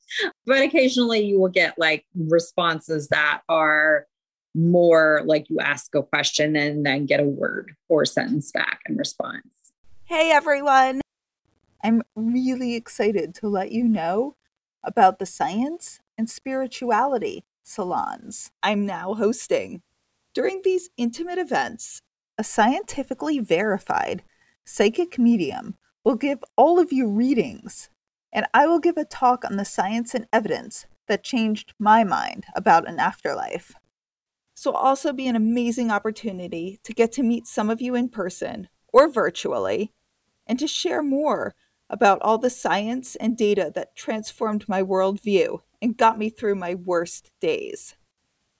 [0.46, 4.06] but occasionally you will get like responses that are
[4.54, 8.96] more like you ask a question and then get a word or sentence back in
[8.96, 9.46] response.
[10.04, 11.00] Hey everyone.
[11.84, 14.36] I'm really excited to let you know
[14.82, 19.82] about the science and spirituality salons I'm now hosting.
[20.32, 22.02] During these intimate events,
[22.38, 24.22] a scientifically verified
[24.64, 27.88] psychic medium will give all of you readings,
[28.32, 32.44] and I will give a talk on the science and evidence that changed my mind
[32.54, 33.74] about an afterlife.
[34.54, 38.08] This will also be an amazing opportunity to get to meet some of you in
[38.08, 39.92] person or virtually
[40.46, 41.54] and to share more
[41.88, 46.74] about all the science and data that transformed my worldview and got me through my
[46.74, 47.96] worst days.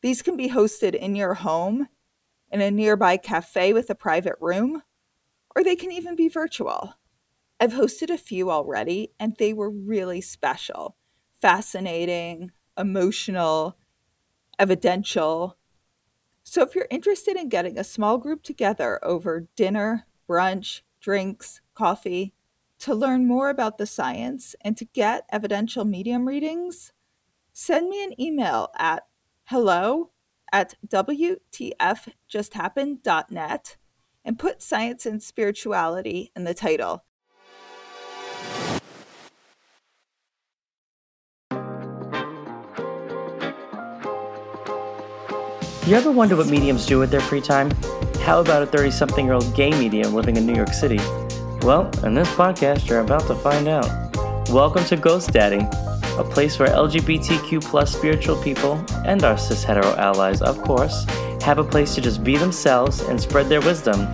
[0.02, 1.88] These can be hosted in your home,
[2.50, 4.82] in a nearby cafe with a private room,
[5.54, 6.94] or they can even be virtual.
[7.58, 10.96] I've hosted a few already, and they were really special,
[11.40, 13.78] fascinating, emotional,
[14.58, 15.56] evidential.
[16.42, 22.34] So, if you're interested in getting a small group together over dinner, brunch, drinks, coffee,
[22.80, 26.92] to learn more about the science and to get evidential medium readings,
[27.52, 29.06] send me an email at
[29.44, 30.10] hello
[30.52, 33.76] at WTFJustHappened.net
[34.24, 37.02] and put science and spirituality in the title.
[45.86, 47.70] You ever wonder what mediums do with their free time?
[48.22, 50.96] How about a 30 something year old gay medium living in New York City?
[51.62, 53.86] Well, in this podcast, you're about to find out.
[54.50, 55.60] Welcome to Ghost Daddy,
[56.18, 61.04] a place where LGBTQ plus spiritual people and our cis hetero allies, of course,
[61.42, 64.08] have a place to just be themselves and spread their wisdom.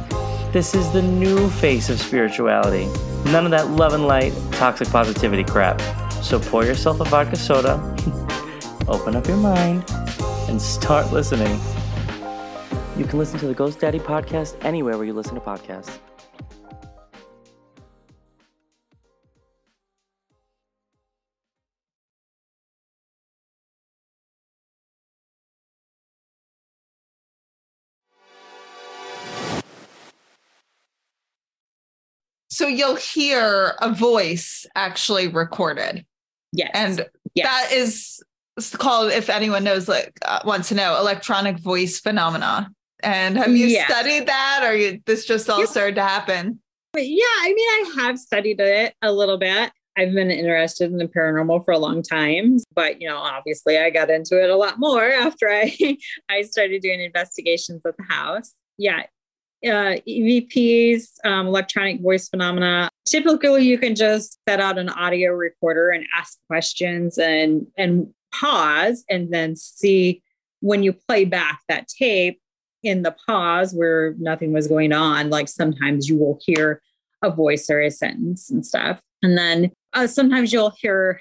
[0.53, 2.85] This is the new face of spirituality.
[3.31, 5.81] None of that love and light, toxic positivity crap.
[6.23, 7.81] So pour yourself a vodka soda,
[8.89, 9.87] open up your mind,
[10.49, 11.61] and start listening.
[12.97, 15.99] You can listen to the Ghost Daddy podcast anywhere where you listen to podcasts.
[32.53, 36.05] So you'll hear a voice actually recorded.
[36.53, 36.71] Yes.
[36.75, 37.47] And yes.
[37.47, 38.23] that is
[38.71, 42.71] called, if anyone knows, like uh, wants to know, electronic voice phenomena.
[43.03, 43.87] And have you yeah.
[43.87, 45.67] studied that, or you, this just all yeah.
[45.67, 46.61] started to happen?
[46.97, 49.73] Yeah, I mean, I have studied it a little bit.
[49.97, 53.91] I've been interested in the paranormal for a long time, but you know, obviously, I
[53.91, 55.99] got into it a lot more after I
[56.29, 58.53] I started doing investigations at the house.
[58.79, 59.03] Yeah,
[59.65, 62.89] uh, EVPs, um, electronic voice phenomena.
[63.07, 69.05] Typically, you can just set out an audio recorder and ask questions and and pause,
[69.09, 70.23] and then see
[70.61, 72.41] when you play back that tape
[72.83, 75.31] in the pause where nothing was going on.
[75.31, 76.83] Like sometimes you will hear
[77.23, 81.21] a voice or a sentence and stuff, and then uh, sometimes you'll hear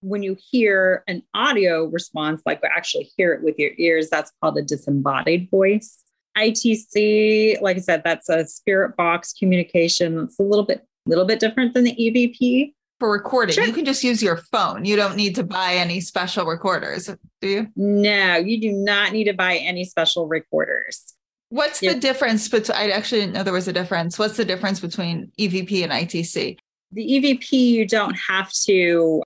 [0.00, 4.08] when you hear an audio response, like actually hear it with your ears.
[4.08, 6.02] That's called a disembodied voice.
[6.36, 10.20] ITC, like I said, that's a spirit box communication.
[10.20, 12.74] It's a little bit, little bit different than the EVP.
[12.98, 13.54] For recording.
[13.54, 13.64] Sure.
[13.64, 14.84] You can just use your phone.
[14.84, 17.66] You don't need to buy any special recorders, do you?
[17.76, 21.14] No, you do not need to buy any special recorders.
[21.50, 21.92] What's Yeah.
[21.92, 24.18] the difference between I actually didn't know there was a difference.
[24.18, 26.56] What's the difference between EVP and ITC?
[26.92, 29.22] The EVP, you don't have to,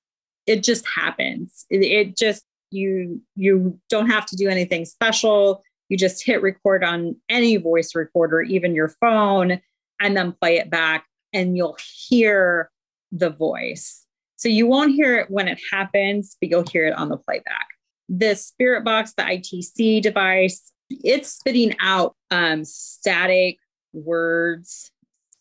[0.46, 1.64] it just happens.
[1.70, 5.62] It, it just, you you don't have to do anything special.
[5.88, 9.60] You just hit record on any voice recorder, even your phone,
[10.00, 11.76] and then play it back, and you'll
[12.08, 12.70] hear
[13.12, 14.06] the voice.
[14.36, 17.66] So you won't hear it when it happens, but you'll hear it on the playback.
[18.08, 23.58] The Spirit Box, the ITC device, it's spitting out um, static
[23.92, 24.90] words,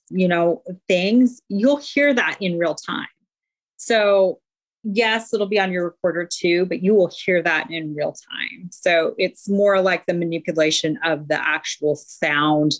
[0.09, 1.41] you know, things.
[1.47, 3.07] You'll hear that in real time.
[3.77, 4.39] So
[4.83, 8.69] yes, it'll be on your recorder too, but you will hear that in real time.
[8.71, 12.73] So it's more like the manipulation of the actual sound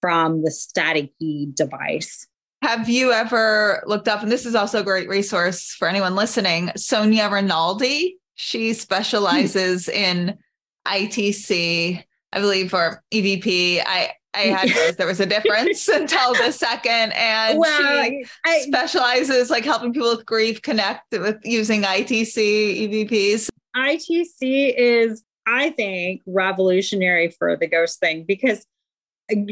[0.00, 2.26] from the staticky device.
[2.64, 6.72] Have you ever looked up, and this is also a great resource for anyone listening,
[6.76, 8.16] Sonia Rinaldi?
[8.36, 10.38] She specializes in
[10.86, 13.82] ITC, I believe, or EVP.
[13.84, 19.66] I I had there was a difference until the second, and she I, specializes like
[19.66, 23.50] helping people with grief connect with using ITC EVPs.
[23.76, 28.64] ITC is, I think, revolutionary for the ghost thing because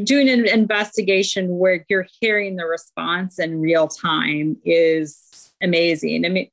[0.05, 6.27] doing an investigation where you're hearing the response in real time is amazing.
[6.27, 6.51] I mean,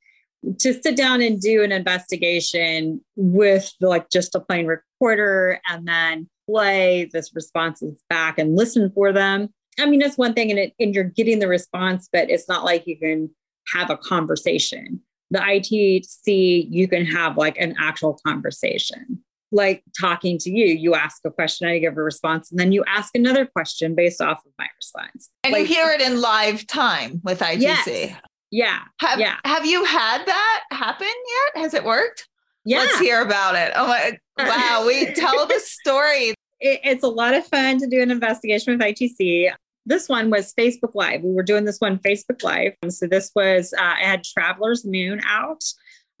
[0.58, 6.28] to sit down and do an investigation with like just a plain recorder and then
[6.48, 9.50] play this responses back and listen for them.
[9.78, 12.64] I mean, it's one thing and, it, and you're getting the response, but it's not
[12.64, 13.30] like you can
[13.74, 15.00] have a conversation.
[15.30, 20.66] The ITC, you can have like an actual conversation, like talking to you.
[20.66, 24.20] You ask a question, I give a response, and then you ask another question based
[24.20, 25.30] off of my response.
[25.44, 27.60] And Like- you hear it in live time with ITC.
[27.62, 28.16] Yes.
[28.52, 28.80] Yeah.
[29.00, 29.36] Have, Yeah.
[29.44, 31.06] have you had that happen
[31.54, 31.62] yet?
[31.62, 32.28] Has it worked?
[32.64, 32.78] Yeah.
[32.80, 33.72] Let's hear about it.
[33.74, 34.84] Oh my wow.
[34.86, 36.34] We tell the story.
[36.60, 39.50] it, it's a lot of fun to do an investigation with ITC.
[39.86, 41.22] This one was Facebook Live.
[41.22, 42.74] We were doing this one Facebook Live.
[42.90, 45.64] So this was uh, I had Traveler's Moon out,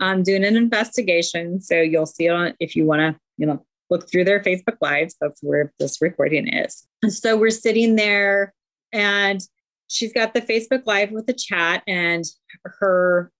[0.00, 1.60] um, doing an investigation.
[1.60, 4.76] So you'll see it on if you want to, you know, look through their Facebook
[4.80, 5.16] Lives.
[5.20, 6.86] That's where this recording is.
[7.08, 8.54] So we're sitting there,
[8.92, 9.40] and
[9.88, 12.24] she's got the Facebook Live with the chat, and
[12.64, 13.30] her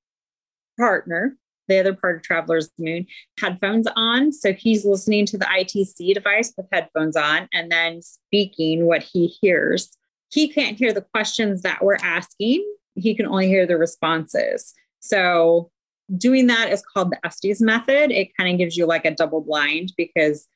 [0.78, 1.36] partner,
[1.68, 3.06] the other part of Traveler's Moon,
[3.38, 4.32] headphones on.
[4.32, 9.28] So he's listening to the ITC device with headphones on and then speaking what he
[9.40, 9.96] hears.
[10.30, 14.74] He can't hear the questions that we're asking, he can only hear the responses.
[15.00, 15.70] So
[16.16, 18.10] doing that is called the Estes method.
[18.10, 20.46] It kind of gives you like a double blind because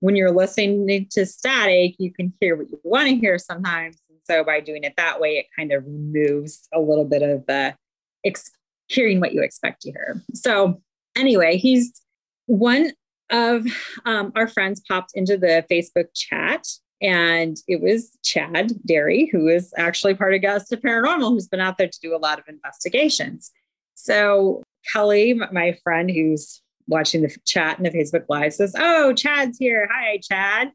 [0.00, 3.98] when you're listening to static, you can hear what you want to hear sometimes.
[4.08, 7.46] And so by doing it that way, it kind of removes a little bit of
[7.46, 7.76] the
[8.24, 8.50] ex-
[8.88, 10.20] hearing what you expect to hear.
[10.34, 10.82] So
[11.14, 12.02] anyway, he's
[12.46, 12.92] one
[13.30, 13.64] of
[14.04, 16.66] um, our friends popped into the Facebook chat.
[17.00, 21.60] And it was Chad Derry, who is actually part of Gas to Paranormal, who's been
[21.60, 23.50] out there to do a lot of investigations.
[23.94, 29.58] So Kelly, my friend who's watching the chat and the Facebook Live, says, Oh, Chad's
[29.58, 29.88] here.
[29.92, 30.72] Hi, Chad.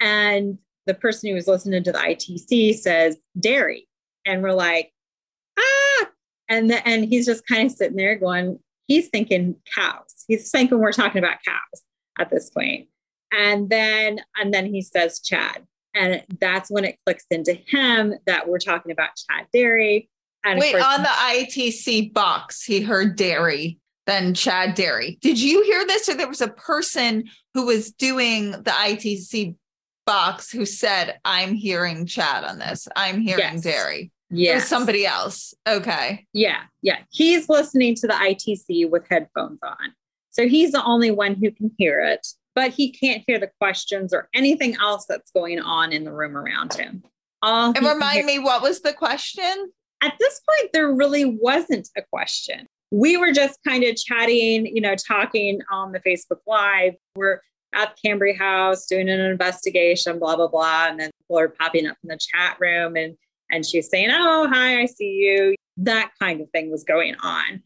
[0.00, 3.88] And the person who was listening to the ITC says, Derry.
[4.24, 4.92] And we're like,
[5.58, 6.08] Ah.
[6.48, 10.24] And, the, and he's just kind of sitting there going, He's thinking cows.
[10.28, 11.82] He's thinking we're talking about cows
[12.18, 12.88] at this point.
[13.32, 15.66] And then, and then he says Chad.
[15.94, 20.08] And that's when it clicks into him that we're talking about Chad Derry.
[20.44, 25.18] And Wait, course- on the ITC box, he heard Dairy, then Chad Dairy.
[25.20, 26.08] Did you hear this?
[26.08, 27.24] Or there was a person
[27.54, 29.56] who was doing the ITC
[30.06, 32.88] box who said, I'm hearing Chad on this.
[32.96, 33.62] I'm hearing Yes.
[33.62, 34.12] Dairy.
[34.30, 35.54] Yeah, somebody else.
[35.66, 36.26] Okay.
[36.34, 36.98] Yeah, yeah.
[37.10, 39.94] He's listening to the ITC with headphones on.
[40.30, 44.12] So he's the only one who can hear it, but he can't hear the questions
[44.12, 47.02] or anything else that's going on in the room around him.
[47.40, 49.72] All And remind hear- me, what was the question?
[50.02, 52.66] At this point, there really wasn't a question.
[52.90, 56.94] We were just kind of chatting, you know, talking on the Facebook Live.
[57.16, 57.40] We're
[57.74, 60.88] at Cambre House doing an investigation, blah, blah, blah.
[60.88, 63.16] And then people are popping up in the chat room and
[63.50, 65.54] and she's saying, Oh, hi, I see you.
[65.78, 67.62] That kind of thing was going on.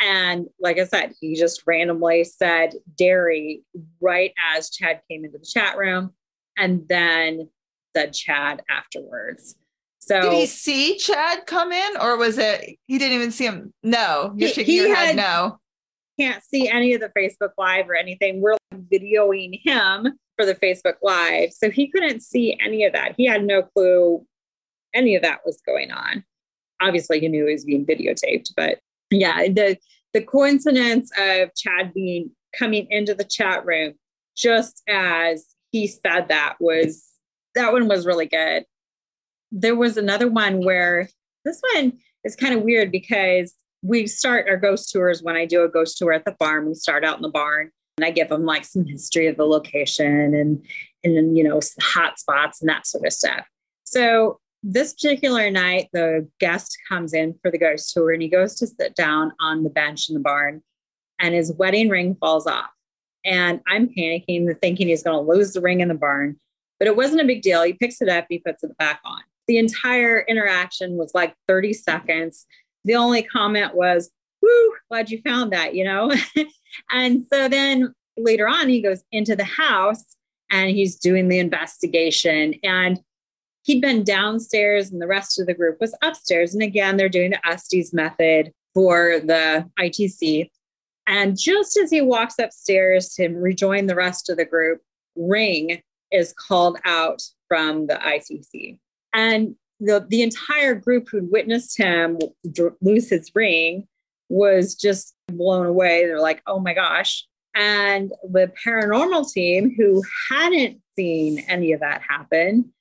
[0.00, 3.62] And like I said, he just randomly said dairy
[4.00, 6.12] right as Chad came into the chat room
[6.56, 7.48] and then
[7.96, 9.56] said Chad afterwards.
[10.06, 13.72] So Did he see Chad come in or was it, he didn't even see him?
[13.82, 15.06] No, you're He- shaking he your head.
[15.08, 15.58] had- No.
[16.20, 18.40] can't see any of the Facebook Live or anything.
[18.42, 21.52] We're videoing him for the Facebook Live.
[21.52, 23.14] So he couldn't see any of that.
[23.16, 24.26] He had no clue
[24.92, 26.22] any of that was going on.
[26.82, 28.78] Obviously, he knew he was being videotaped, but
[29.10, 29.76] yeah, the
[30.12, 33.94] the coincidence of Chad being coming into the chat room
[34.36, 37.04] just as he said that was
[37.56, 38.64] that one was really good.
[39.56, 41.08] There was another one where
[41.44, 41.94] this one
[42.24, 45.96] is kind of weird because we start our ghost tours when I do a ghost
[45.96, 46.66] tour at the farm.
[46.66, 49.44] We start out in the barn and I give them like some history of the
[49.44, 50.66] location and
[51.04, 53.46] and then you know hot spots and that sort of stuff.
[53.84, 58.54] So this particular night, the guest comes in for the ghost tour and he goes
[58.56, 60.62] to sit down on the bench in the barn
[61.20, 62.70] and his wedding ring falls off.
[63.26, 66.40] And I'm panicking, thinking he's going to lose the ring in the barn.
[66.78, 67.62] But it wasn't a big deal.
[67.62, 69.20] He picks it up, he puts it back on.
[69.46, 72.46] The entire interaction was like 30 seconds.
[72.84, 74.10] The only comment was,
[74.42, 76.12] Woo, glad you found that, you know?
[76.90, 80.04] and so then later on, he goes into the house
[80.50, 82.54] and he's doing the investigation.
[82.62, 83.00] And
[83.62, 86.54] he'd been downstairs and the rest of the group was upstairs.
[86.54, 90.50] And again, they're doing the Estes method for the ITC.
[91.06, 94.80] And just as he walks upstairs to rejoin the rest of the group,
[95.16, 98.78] Ring is called out from the ITC.
[99.14, 102.18] And the, the entire group who'd witnessed him
[102.80, 103.86] lose his ring
[104.28, 106.06] was just blown away.
[106.06, 107.26] They're like, oh my gosh.
[107.54, 112.72] And the paranormal team, who hadn't seen any of that happen,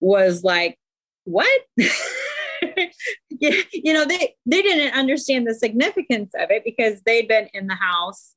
[0.00, 0.78] was like,
[1.24, 1.62] what?
[1.76, 1.88] you
[3.92, 8.34] know, they, they didn't understand the significance of it because they'd been in the house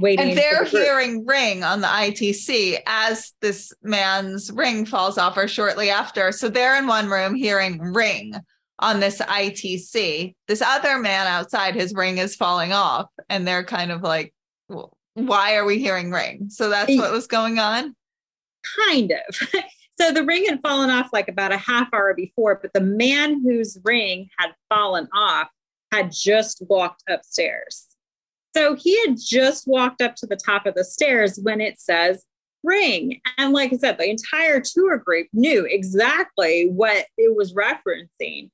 [0.00, 0.30] waiting.
[0.30, 5.48] And they're the hearing ring on the ITC as this man's ring falls off or
[5.48, 6.32] shortly after.
[6.32, 8.34] So they're in one room hearing ring
[8.78, 10.34] on this ITC.
[10.48, 13.06] This other man outside, his ring is falling off.
[13.28, 14.34] And they're kind of like,
[14.68, 16.50] well, why are we hearing ring?
[16.50, 17.94] So that's what was going on?
[18.86, 19.48] Kind of.
[20.00, 23.42] So the ring had fallen off like about a half hour before, but the man
[23.42, 25.48] whose ring had fallen off
[25.92, 27.86] had just walked upstairs.
[28.56, 32.24] So he had just walked up to the top of the stairs when it says
[32.62, 33.20] ring.
[33.38, 38.50] And like I said, the entire tour group knew exactly what it was referencing.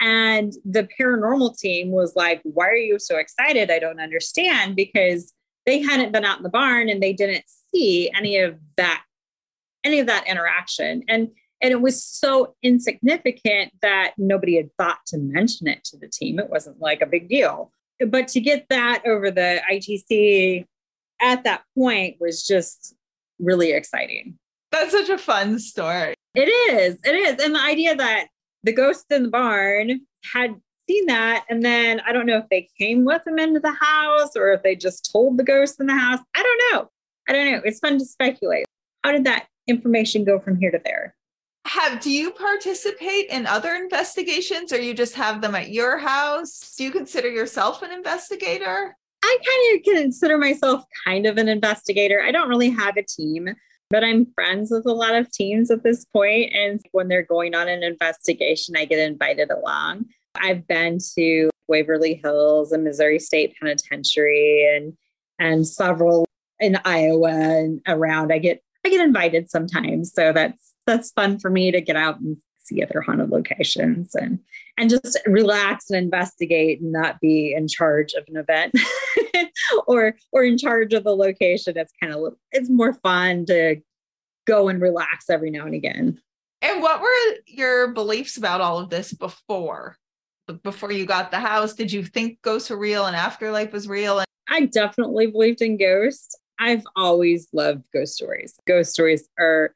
[0.00, 3.70] And the paranormal team was like, Why are you so excited?
[3.70, 5.32] I don't understand because
[5.66, 7.44] they hadn't been out in the barn and they didn't
[7.74, 9.02] see any of that
[9.84, 11.02] any of that interaction.
[11.08, 11.30] And
[11.60, 16.38] and it was so insignificant that nobody had thought to mention it to the team.
[16.38, 17.72] It wasn't like a big deal.
[18.06, 20.64] But to get that over the ITC
[21.20, 22.94] at that point was just
[23.38, 24.38] really exciting.
[24.70, 26.14] That's such a fun story.
[26.34, 26.98] It is.
[27.04, 27.44] It is.
[27.44, 28.28] And the idea that
[28.62, 30.00] the ghost in the barn
[30.32, 30.54] had
[30.88, 31.44] seen that.
[31.48, 34.62] And then I don't know if they came with them into the house or if
[34.62, 36.20] they just told the ghost in the house.
[36.36, 36.90] I don't know.
[37.28, 37.62] I don't know.
[37.64, 38.66] It's fun to speculate.
[39.04, 41.14] How did that information go from here to there.
[41.68, 46.74] Have do you participate in other investigations or you just have them at your house?
[46.78, 48.96] Do you consider yourself an investigator?
[49.22, 52.22] I kind of consider myself kind of an investigator.
[52.22, 53.54] I don't really have a team,
[53.90, 56.54] but I'm friends with a lot of teams at this point.
[56.54, 60.06] And when they're going on an investigation, I get invited along.
[60.36, 64.96] I've been to Waverly Hills and Missouri State Penitentiary and
[65.38, 66.24] and several
[66.58, 68.32] in Iowa and around.
[68.32, 70.14] I get I get invited sometimes.
[70.14, 74.38] So that's that's fun for me to get out and see other haunted locations and
[74.76, 78.74] and just relax and investigate and not be in charge of an event
[79.86, 81.76] or or in charge of the location.
[81.76, 83.76] It's kind of it's more fun to
[84.46, 86.20] go and relax every now and again.
[86.62, 89.96] And what were your beliefs about all of this before?
[90.62, 94.18] Before you got the house, did you think ghosts were real and afterlife was real?
[94.18, 96.34] And- I definitely believed in ghosts.
[96.58, 98.58] I've always loved ghost stories.
[98.66, 99.72] Ghost stories are,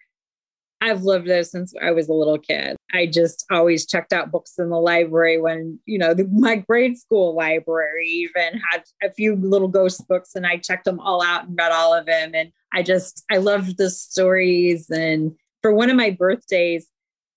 [0.83, 2.76] I've loved those since I was a little kid.
[2.93, 6.99] I just always checked out books in the library when, you know, the, my grade
[6.99, 11.47] school library even had a few little ghost books and I checked them all out
[11.47, 12.33] and read all of them.
[12.35, 14.91] And I just, I loved the stories.
[14.91, 16.89] And for one of my birthdays,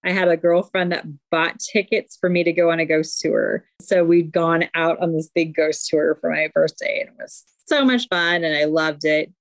[0.04, 3.64] I had a girlfriend that bought tickets for me to go on a ghost tour.
[3.80, 7.44] So we'd gone out on this big ghost tour for my birthday and it was
[7.68, 9.32] so much fun and I loved it.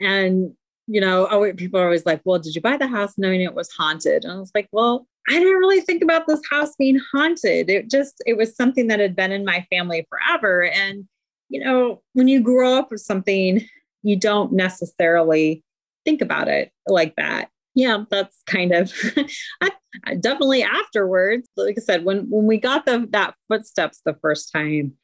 [0.00, 0.54] And,
[0.90, 3.70] you know, people are always like, well, did you buy the house knowing it was
[3.70, 4.24] haunted?
[4.24, 7.70] And I was like, well, I didn't really think about this house being haunted.
[7.70, 10.64] It just, it was something that had been in my family forever.
[10.64, 11.06] And,
[11.48, 13.64] you know, when you grow up with something,
[14.02, 15.62] you don't necessarily
[16.04, 17.50] think about it like that.
[17.76, 18.92] Yeah, that's kind of
[19.60, 19.70] I,
[20.18, 21.48] definitely afterwards.
[21.56, 24.94] Like I said, when when we got the that footsteps the first time,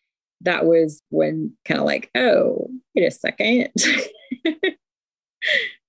[0.41, 3.69] that was when kind of like, oh, wait a second.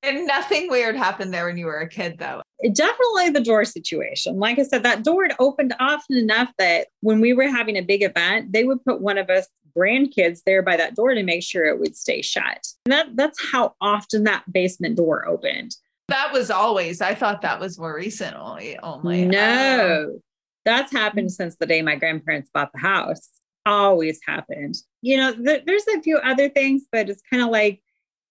[0.03, 2.41] And nothing weird happened there when you were a kid, though.
[2.73, 4.39] Definitely the door situation.
[4.39, 7.81] Like I said, that door had opened often enough that when we were having a
[7.81, 11.43] big event, they would put one of us grandkids there by that door to make
[11.43, 12.67] sure it would stay shut.
[12.85, 15.75] And that that's how often that basement door opened.
[16.07, 19.25] That was always, I thought that was more recently only.
[19.25, 20.21] No, um,
[20.63, 23.29] that's happened since the day my grandparents bought the house.
[23.65, 24.75] Always happened.
[25.01, 27.81] You know, th- there's a few other things, but it's kind of like,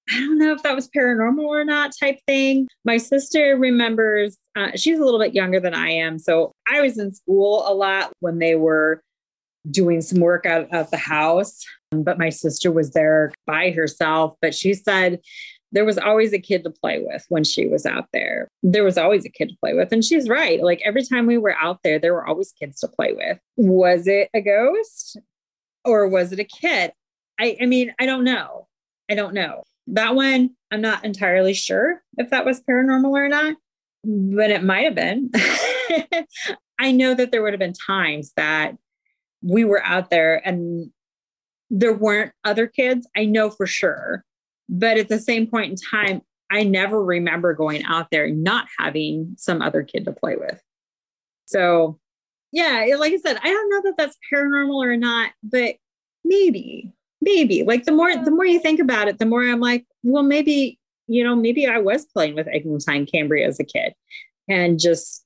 [0.08, 2.68] I don't know if that was paranormal or not type thing.
[2.84, 6.18] My sister remembers, uh, she's a little bit younger than I am.
[6.18, 9.02] So I was in school a lot when they were
[9.70, 11.64] doing some work out of the house.
[11.90, 14.36] But my sister was there by herself.
[14.40, 15.20] But she said
[15.72, 18.48] there was always a kid to play with when she was out there.
[18.62, 19.92] There was always a kid to play with.
[19.92, 20.62] And she's right.
[20.62, 23.38] Like every time we were out there, there were always kids to play with.
[23.56, 25.18] Was it a ghost
[25.84, 26.92] or was it a kid?
[27.38, 28.68] I, I mean, I don't know.
[29.10, 29.64] I don't know.
[29.88, 33.56] That one, I'm not entirely sure if that was paranormal or not,
[34.04, 35.30] but it might have been.
[36.78, 38.76] I know that there would have been times that
[39.42, 40.90] we were out there and
[41.70, 43.08] there weren't other kids.
[43.16, 44.24] I know for sure.
[44.68, 49.34] But at the same point in time, I never remember going out there not having
[49.36, 50.60] some other kid to play with.
[51.46, 51.98] So,
[52.52, 55.76] yeah, like I said, I don't know that that's paranormal or not, but
[56.24, 56.92] maybe,
[57.26, 57.64] maybe.
[57.64, 60.78] Like the more the more you think about it, the more I'm like, well, maybe
[61.08, 63.92] you know, maybe I was playing with Eglantine Cambre as a kid
[64.48, 65.24] and just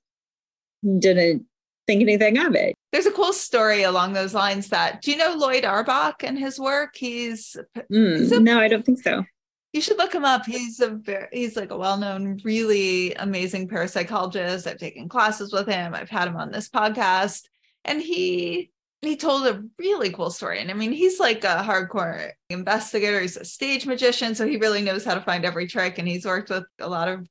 [0.99, 1.47] didn't
[1.87, 2.75] think anything of it.
[2.93, 6.59] There's a cool story along those lines that do you know Lloyd Auerbach and his
[6.59, 6.97] work?
[6.97, 7.57] He's,
[7.91, 9.25] mm, he's a, no, I don't think so.
[9.73, 10.45] You should look him up.
[10.47, 14.67] He's a very, he's like a well-known, really amazing parapsychologist.
[14.67, 15.95] I've taken classes with him.
[15.95, 17.43] I've had him on this podcast,
[17.85, 18.73] and he
[19.03, 20.61] he told a really cool story.
[20.61, 23.21] And I mean, he's like a hardcore investigator.
[23.21, 25.99] He's a stage magician, so he really knows how to find every trick.
[25.99, 27.27] And he's worked with a lot of,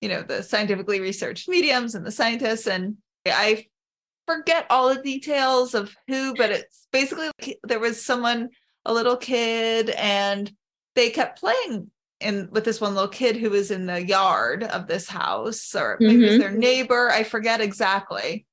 [0.00, 2.66] you know, the scientifically researched mediums and the scientists.
[2.66, 2.96] And
[3.26, 3.66] I
[4.26, 7.30] forget all the details of who, but it's basically
[7.64, 8.48] there was someone,
[8.86, 10.50] a little kid, and
[10.94, 11.90] they kept playing
[12.20, 15.98] in with this one little kid who was in the yard of this house, or
[16.00, 16.24] maybe mm-hmm.
[16.24, 17.10] it was their neighbor.
[17.10, 18.46] I forget exactly.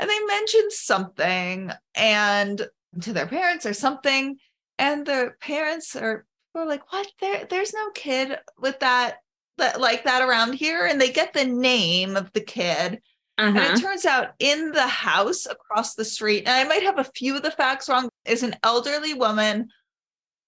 [0.00, 2.66] And they mentioned something and
[3.02, 4.38] to their parents or something.
[4.78, 7.06] And the parents are were like, what?
[7.20, 9.18] There, there's no kid with that
[9.58, 10.86] that like that around here.
[10.86, 13.00] And they get the name of the kid
[13.40, 13.48] uh-huh.
[13.48, 13.80] And it uh-huh.
[13.80, 17.42] turns out in the house across the street, and I might have a few of
[17.42, 19.68] the facts wrong, is an elderly woman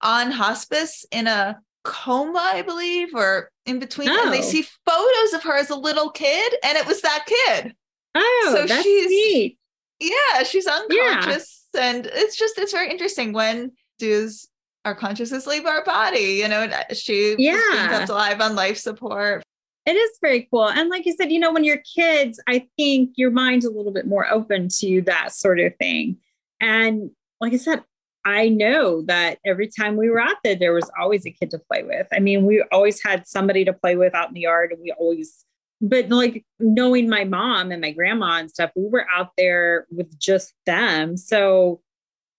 [0.02, 4.10] on hospice in a coma, I believe, or in between.
[4.10, 4.24] Oh.
[4.24, 4.42] And they oh.
[4.42, 7.74] see photos of her as a little kid, and it was that kid.
[8.14, 9.58] Oh, so that's she's neat.
[10.00, 11.90] yeah, she's unconscious, yeah.
[11.90, 14.48] and it's just it's very interesting when does
[14.84, 16.40] our consciousness leave our body?
[16.40, 17.88] You know, uh, she yeah.
[17.88, 19.42] kept alive on life support
[19.84, 20.68] it is very cool.
[20.68, 23.92] And like you said, you know, when you're kids, I think your mind's a little
[23.92, 26.18] bit more open to that sort of thing.
[26.60, 27.10] And
[27.40, 27.82] like I said,
[28.24, 31.58] I know that every time we were out there, there was always a kid to
[31.58, 32.06] play with.
[32.12, 34.92] I mean, we always had somebody to play with out in the yard, and we
[34.92, 35.44] always,
[35.82, 40.16] but like knowing my mom and my grandma and stuff, we were out there with
[40.18, 41.16] just them.
[41.16, 41.80] So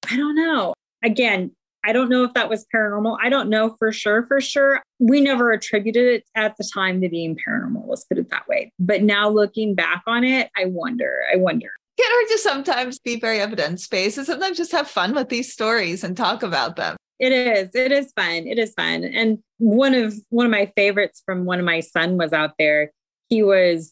[0.10, 0.74] I don't know.
[1.04, 1.52] Again,
[1.86, 3.18] I don't know if that was paranormal.
[3.22, 4.82] I don't know for sure, for sure.
[5.00, 8.72] We never attributed it at the time to being paranormal, let's put it that way.
[8.80, 11.70] But now looking back on it, I wonder, I wonder.
[12.00, 15.52] Can we just sometimes be very evidence based and sometimes just have fun with these
[15.52, 16.96] stories and talk about them?
[17.20, 17.70] It is.
[17.76, 18.48] It is fun.
[18.48, 19.04] It is fun.
[19.04, 22.92] And one of one of my favorites from one of my son was out there.
[23.34, 23.92] He was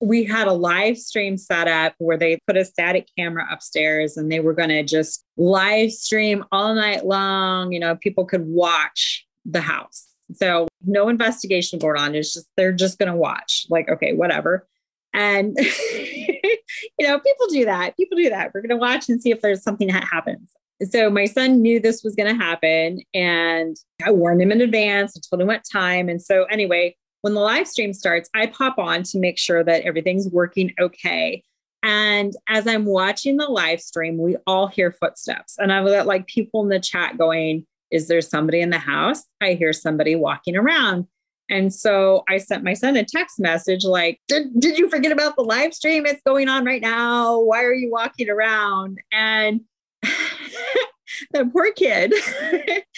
[0.00, 4.30] we had a live stream set up where they put a static camera upstairs and
[4.30, 7.72] they were going to just live stream all night long.
[7.72, 10.06] You know, people could watch the house.
[10.34, 12.14] So no investigation going on.
[12.14, 13.66] It's just they're just going to watch.
[13.70, 14.68] Like, okay, whatever.
[15.12, 15.56] And
[15.92, 16.52] you
[17.00, 17.96] know, people do that.
[17.96, 18.52] People do that.
[18.54, 20.52] We're going to watch and see if there's something that happens.
[20.92, 25.16] So my son knew this was going to happen, and I warned him in advance.
[25.16, 26.08] I told him what time.
[26.08, 29.82] And so anyway, when the live stream starts, I pop on to make sure that
[29.82, 31.42] everything's working okay.
[31.82, 35.56] And as I'm watching the live stream, we all hear footsteps.
[35.58, 39.22] And I've got like people in the chat going, Is there somebody in the house?
[39.40, 41.06] I hear somebody walking around.
[41.50, 45.34] And so I sent my son a text message like, did, did you forget about
[45.36, 46.04] the live stream?
[46.04, 47.40] It's going on right now.
[47.40, 48.98] Why are you walking around?
[49.10, 49.62] And
[50.02, 52.12] the poor kid,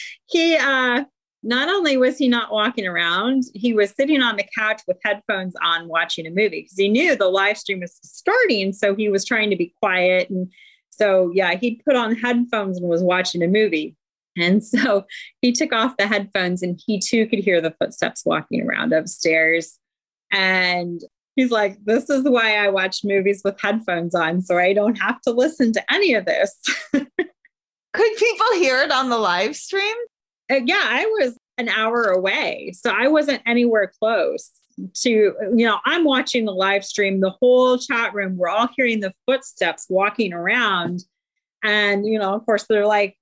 [0.26, 1.04] he uh
[1.42, 5.54] not only was he not walking around, he was sitting on the couch with headphones
[5.62, 8.72] on watching a movie because he knew the live stream was starting.
[8.72, 10.28] So he was trying to be quiet.
[10.28, 10.52] And
[10.90, 13.96] so, yeah, he put on headphones and was watching a movie.
[14.36, 15.06] And so
[15.40, 19.78] he took off the headphones and he too could hear the footsteps walking around upstairs.
[20.30, 21.00] And
[21.36, 25.20] he's like, This is why I watch movies with headphones on, so I don't have
[25.22, 26.54] to listen to any of this.
[26.92, 29.96] Could people hear it on the live stream?
[30.50, 32.72] Uh, yeah, I was an hour away.
[32.74, 34.50] So I wasn't anywhere close
[34.94, 39.00] to, you know, I'm watching the live stream, the whole chat room, we're all hearing
[39.00, 41.04] the footsteps walking around.
[41.62, 43.16] And, you know, of course, they're like,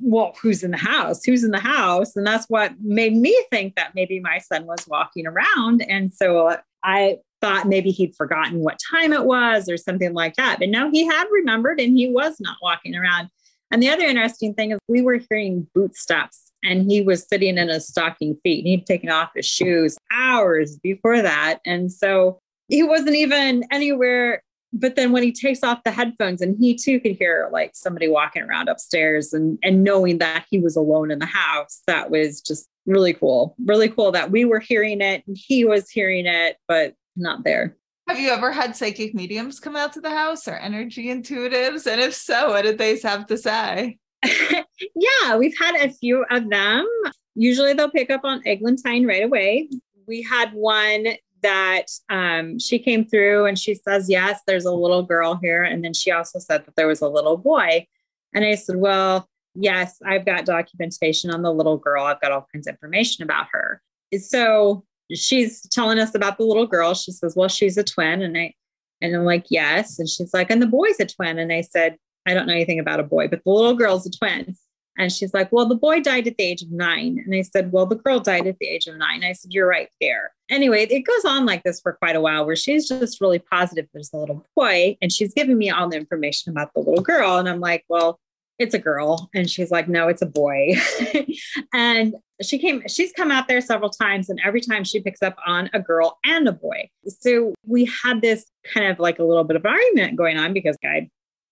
[0.00, 1.24] well, who's in the house?
[1.24, 2.16] Who's in the house?
[2.16, 5.82] And that's what made me think that maybe my son was walking around.
[5.82, 10.58] And so I thought maybe he'd forgotten what time it was or something like that.
[10.58, 13.28] But no, he had remembered and he was not walking around.
[13.70, 17.58] And the other interesting thing is we were hearing boot steps and he was sitting
[17.58, 18.60] in his stocking feet.
[18.60, 21.60] and He'd taken off his shoes hours before that.
[21.64, 22.38] And so
[22.68, 24.42] he wasn't even anywhere.
[24.72, 28.08] But then when he takes off the headphones and he too could hear like somebody
[28.08, 32.40] walking around upstairs and, and knowing that he was alone in the house, that was
[32.40, 33.54] just really cool.
[33.64, 37.76] Really cool that we were hearing it and he was hearing it, but not there.
[38.08, 41.90] Have you ever had psychic mediums come out to the house or energy intuitives?
[41.90, 43.98] And if so, what did they have to say?
[44.94, 46.86] yeah, we've had a few of them.
[47.34, 49.68] Usually they'll pick up on eglantine right away.
[50.06, 51.06] We had one
[51.42, 55.62] that um, she came through and she says, Yes, there's a little girl here.
[55.62, 57.86] And then she also said that there was a little boy.
[58.34, 62.04] And I said, Well, yes, I've got documentation on the little girl.
[62.04, 63.82] I've got all kinds of information about her.
[64.18, 66.94] So she's telling us about the little girl.
[66.94, 68.22] She says, Well, she's a twin.
[68.22, 68.54] And I,
[69.02, 69.98] and I'm like, Yes.
[69.98, 71.38] And she's like, And the boy's a twin.
[71.38, 71.96] And I said,
[72.26, 74.56] I don't know anything about a boy, but the little girl's a twin.
[74.96, 77.20] And she's like, Well, the boy died at the age of nine.
[77.24, 79.24] And I said, Well, the girl died at the age of nine.
[79.24, 80.32] I said, You're right there.
[80.48, 83.86] Anyway, it goes on like this for quite a while where she's just really positive
[83.92, 84.96] there's a little boy.
[85.02, 87.38] And she's giving me all the information about the little girl.
[87.38, 88.20] And I'm like, Well,
[88.60, 89.30] it's a girl.
[89.34, 90.74] And she's like, No, it's a boy.
[91.74, 94.30] and she came, she's come out there several times.
[94.30, 96.88] And every time she picks up on a girl and a boy.
[97.06, 100.76] So we had this kind of like a little bit of argument going on because
[100.84, 101.08] I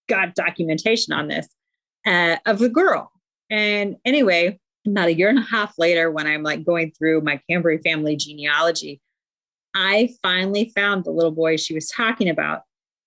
[0.08, 1.48] got documentation on this
[2.06, 3.10] uh, of the girl.
[3.50, 7.40] And anyway, about a year and a half later, when I'm like going through my
[7.48, 9.00] Cambre family genealogy,
[9.74, 12.62] I finally found the little boy she was talking about.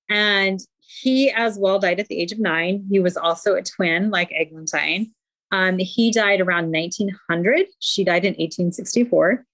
[0.10, 2.86] And he as well died at the age of nine.
[2.90, 5.12] He was also a twin, like Eglantine.
[5.52, 7.68] Um, he died around 1900.
[7.80, 9.46] She died in 1864.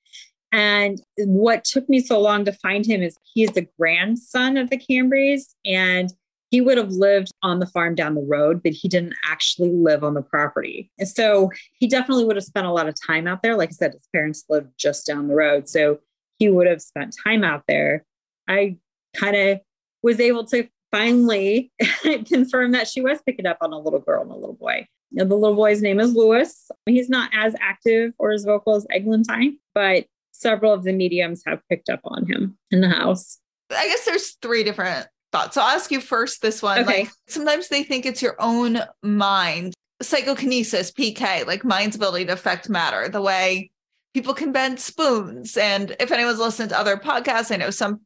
[0.53, 4.69] And what took me so long to find him is he is the grandson of
[4.69, 5.55] the Cambres.
[5.65, 6.11] And
[6.51, 10.03] he would have lived on the farm down the road, but he didn't actually live
[10.03, 10.91] on the property.
[10.99, 11.49] And so
[11.79, 13.55] he definitely would have spent a lot of time out there.
[13.55, 15.69] Like I said, his parents lived just down the road.
[15.69, 15.99] So
[16.39, 18.05] he would have spent time out there.
[18.49, 18.77] I
[19.15, 19.61] kind of
[20.03, 21.71] was able to finally
[22.27, 24.85] confirm that she was picking up on a little girl and a little boy.
[25.13, 26.69] the little boy's name is Lewis.
[26.85, 31.61] He's not as active or as vocal as Eglantine, but several of the mediums have
[31.69, 33.37] picked up on him in the house.
[33.69, 35.53] I guess there's three different thought.
[35.53, 36.79] So I'll ask you first this one.
[36.79, 37.01] Okay.
[37.01, 39.73] Like sometimes they think it's your own mind.
[40.01, 43.69] Psychokinesis, PK, like mind's ability to affect matter, the way
[44.13, 45.57] people can bend spoons.
[45.57, 48.01] And if anyone's listened to other podcasts, I know some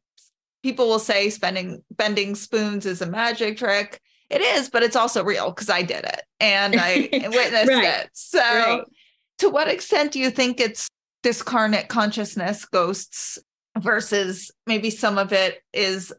[0.62, 4.00] people will say spending bending spoons is a magic trick.
[4.28, 7.84] It is, but it's also real because I did it and I witnessed right.
[7.84, 8.10] it.
[8.12, 8.82] So right.
[9.38, 10.88] to what extent do you think it's
[11.22, 13.38] discarnate consciousness, ghosts,
[13.78, 16.12] versus maybe some of it is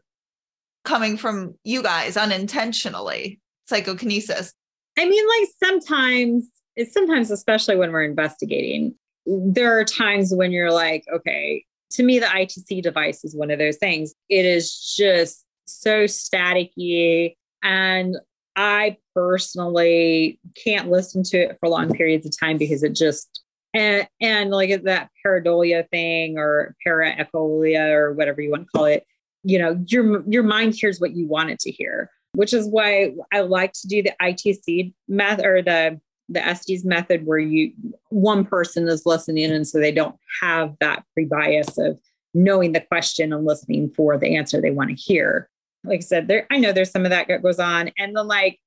[0.88, 4.54] coming from you guys unintentionally psychokinesis.
[4.98, 8.94] I mean like sometimes it's sometimes especially when we're investigating
[9.26, 13.58] there are times when you're like okay to me the itc device is one of
[13.58, 14.14] those things.
[14.30, 18.16] It is just so staticky and
[18.56, 23.42] i personally can't listen to it for long periods of time because it just
[23.74, 29.06] and and like that pareidolia thing or paraecholia or whatever you want to call it
[29.42, 33.12] you know your your mind hears what you want it to hear which is why
[33.32, 37.72] i like to do the itc method or the the estes method where you
[38.10, 41.98] one person is listening and so they don't have that pre-bias of
[42.34, 45.48] knowing the question and listening for the answer they want to hear.
[45.84, 48.26] Like i said there i know there's some of that that goes on and then
[48.26, 48.58] like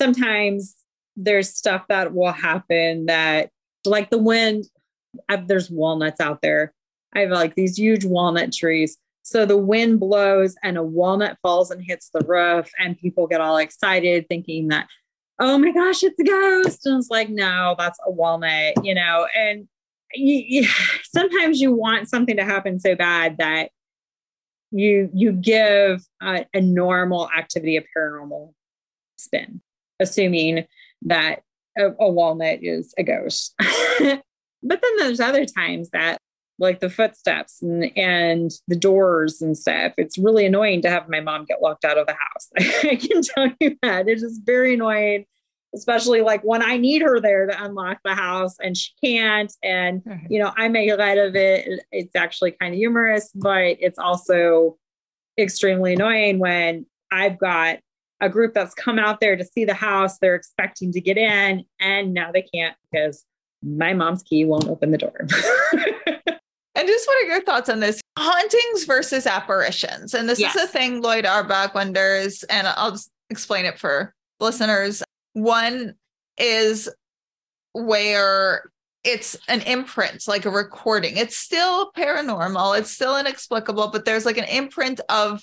[0.00, 0.76] sometimes
[1.16, 3.50] there's stuff that will happen that
[3.84, 4.64] like the wind
[5.28, 6.72] I've, there's walnuts out there.
[7.14, 11.70] I have like these huge walnut trees so the wind blows and a walnut falls
[11.70, 14.88] and hits the roof, and people get all excited thinking that,
[15.38, 16.86] oh my gosh, it's a ghost.
[16.86, 19.26] And it's like, no, that's a walnut, you know.
[19.36, 19.68] And
[20.14, 20.68] you, you,
[21.04, 23.70] sometimes you want something to happen so bad that
[24.72, 28.52] you you give a, a normal activity a paranormal
[29.16, 29.60] spin,
[30.00, 30.66] assuming
[31.02, 31.42] that
[31.78, 33.54] a, a walnut is a ghost.
[33.58, 34.22] but
[34.62, 36.18] then there's other times that
[36.62, 39.92] like the footsteps and, and the doors and stuff.
[39.98, 42.48] It's really annoying to have my mom get locked out of the house.
[42.84, 44.08] I can tell you that.
[44.08, 45.26] It is very annoying,
[45.74, 49.52] especially like when I need her there to unlock the house and she can't.
[49.62, 51.84] And, you know, I make light of it.
[51.90, 54.78] It's actually kind of humorous, but it's also
[55.36, 57.80] extremely annoying when I've got
[58.20, 60.18] a group that's come out there to see the house.
[60.18, 63.24] They're expecting to get in and now they can't because
[63.62, 65.26] my mom's key won't open the door.
[66.74, 68.00] And just what are your thoughts on this?
[68.18, 70.14] Hauntings versus apparitions.
[70.14, 70.54] And this yes.
[70.56, 75.02] is a thing Lloyd Auerbach wonders, and I'll just explain it for listeners.
[75.34, 75.94] One
[76.38, 76.88] is
[77.72, 78.70] where
[79.04, 81.16] it's an imprint, like a recording.
[81.16, 85.42] It's still paranormal, it's still inexplicable, but there's like an imprint of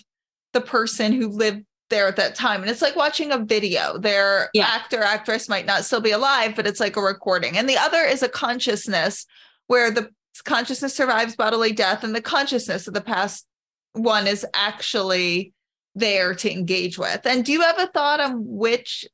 [0.53, 2.61] the person who lived there at that time.
[2.61, 3.97] And it's like watching a video.
[3.97, 4.67] Their yeah.
[4.67, 7.57] actor, actress might not still be alive, but it's like a recording.
[7.57, 9.25] And the other is a consciousness
[9.67, 10.09] where the
[10.41, 13.45] consciousness survives bodily death and the consciousness of the past
[13.93, 15.53] one is actually
[15.95, 17.25] there to engage with.
[17.25, 19.05] And do you have a thought on which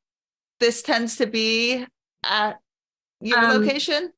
[0.60, 1.86] this tends to be
[2.24, 2.58] at
[3.22, 4.12] your um, location?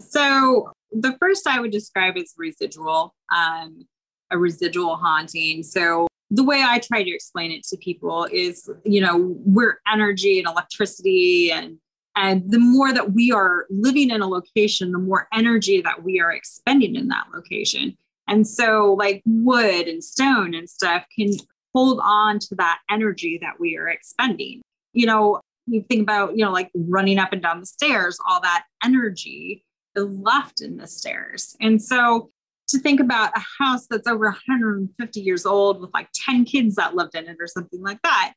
[0.00, 3.86] so the first i would describe is residual um,
[4.30, 5.62] a residual haunting.
[5.62, 10.38] So the way i try to explain it to people is you know we're energy
[10.38, 11.78] and electricity and
[12.16, 16.20] and the more that we are living in a location, the more energy that we
[16.20, 17.96] are expending in that location.
[18.28, 21.30] And so, like wood and stone and stuff can
[21.74, 24.62] hold on to that energy that we are expending.
[24.92, 28.40] You know, you think about, you know, like running up and down the stairs, all
[28.40, 29.64] that energy
[29.96, 31.56] is left in the stairs.
[31.60, 32.30] And so,
[32.68, 36.94] to think about a house that's over 150 years old with like 10 kids that
[36.94, 38.32] lived in it or something like that,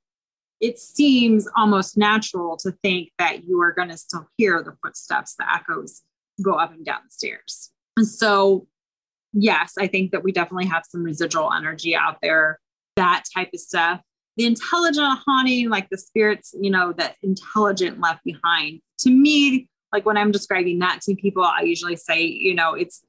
[0.60, 5.36] it seems almost natural to think that you are going to still hear the footsteps,
[5.36, 6.01] the echoes
[6.41, 7.72] go up and down the stairs.
[7.95, 8.68] And so,
[9.34, 12.60] yes, I think that we definitely have some residual energy out there,
[12.95, 14.01] that type of stuff.
[14.38, 18.82] The intelligent haunting, like the spirits, you know, that intelligent left behind.
[18.99, 23.03] To me, like when I'm describing that to people, I usually say, you know, it's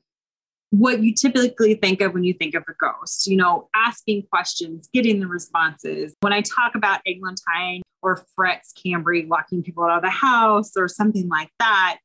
[0.70, 4.88] what you typically think of when you think of a ghost, you know, asking questions,
[4.92, 6.14] getting the responses.
[6.20, 10.88] When I talk about eglantine or Fritz Cambre locking people out of the house or
[10.88, 11.98] something like that,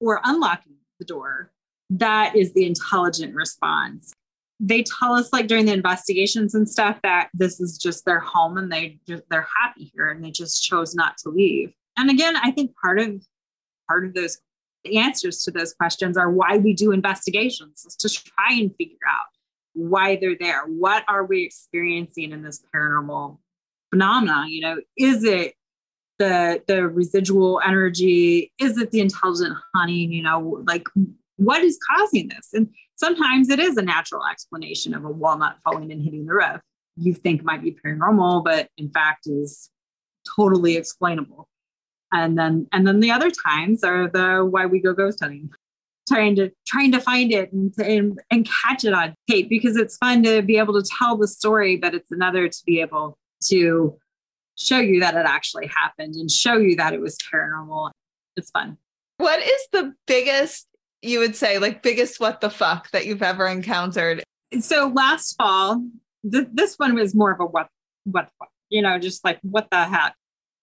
[0.00, 1.50] or unlocking the door,
[1.90, 4.12] that is the intelligent response.
[4.58, 8.56] They tell us like during the investigations and stuff that this is just their home
[8.56, 11.72] and they they're happy here and they just chose not to leave.
[11.98, 13.22] And again, I think part of
[13.88, 14.38] part of those
[14.86, 18.96] the answers to those questions are why we do investigations is to try and figure
[19.08, 19.26] out
[19.74, 20.62] why they're there.
[20.66, 23.38] What are we experiencing in this paranormal
[23.90, 24.44] phenomena?
[24.48, 25.54] You know is it
[26.18, 28.52] the the residual energy?
[28.58, 30.86] Is it the intelligent hunting you know like
[31.36, 32.50] what is causing this?
[32.54, 36.60] And sometimes it is a natural explanation of a walnut falling and hitting the roof.
[36.96, 39.70] You think might be paranormal but in fact is
[40.36, 41.48] totally explainable
[42.16, 45.50] and then and then the other times are the why we go ghost hunting.
[46.08, 49.96] Trying to trying to find it and, and, and catch it on tape because it's
[49.96, 53.98] fun to be able to tell the story but it's another to be able to
[54.56, 57.90] show you that it actually happened and show you that it was paranormal.
[58.36, 58.78] It's fun.
[59.16, 60.68] What is the biggest
[61.02, 64.22] you would say like biggest what the fuck that you've ever encountered?
[64.60, 65.82] So last fall
[66.30, 67.68] th- this one was more of a what
[68.04, 68.28] what
[68.68, 70.14] you know just like what the heck.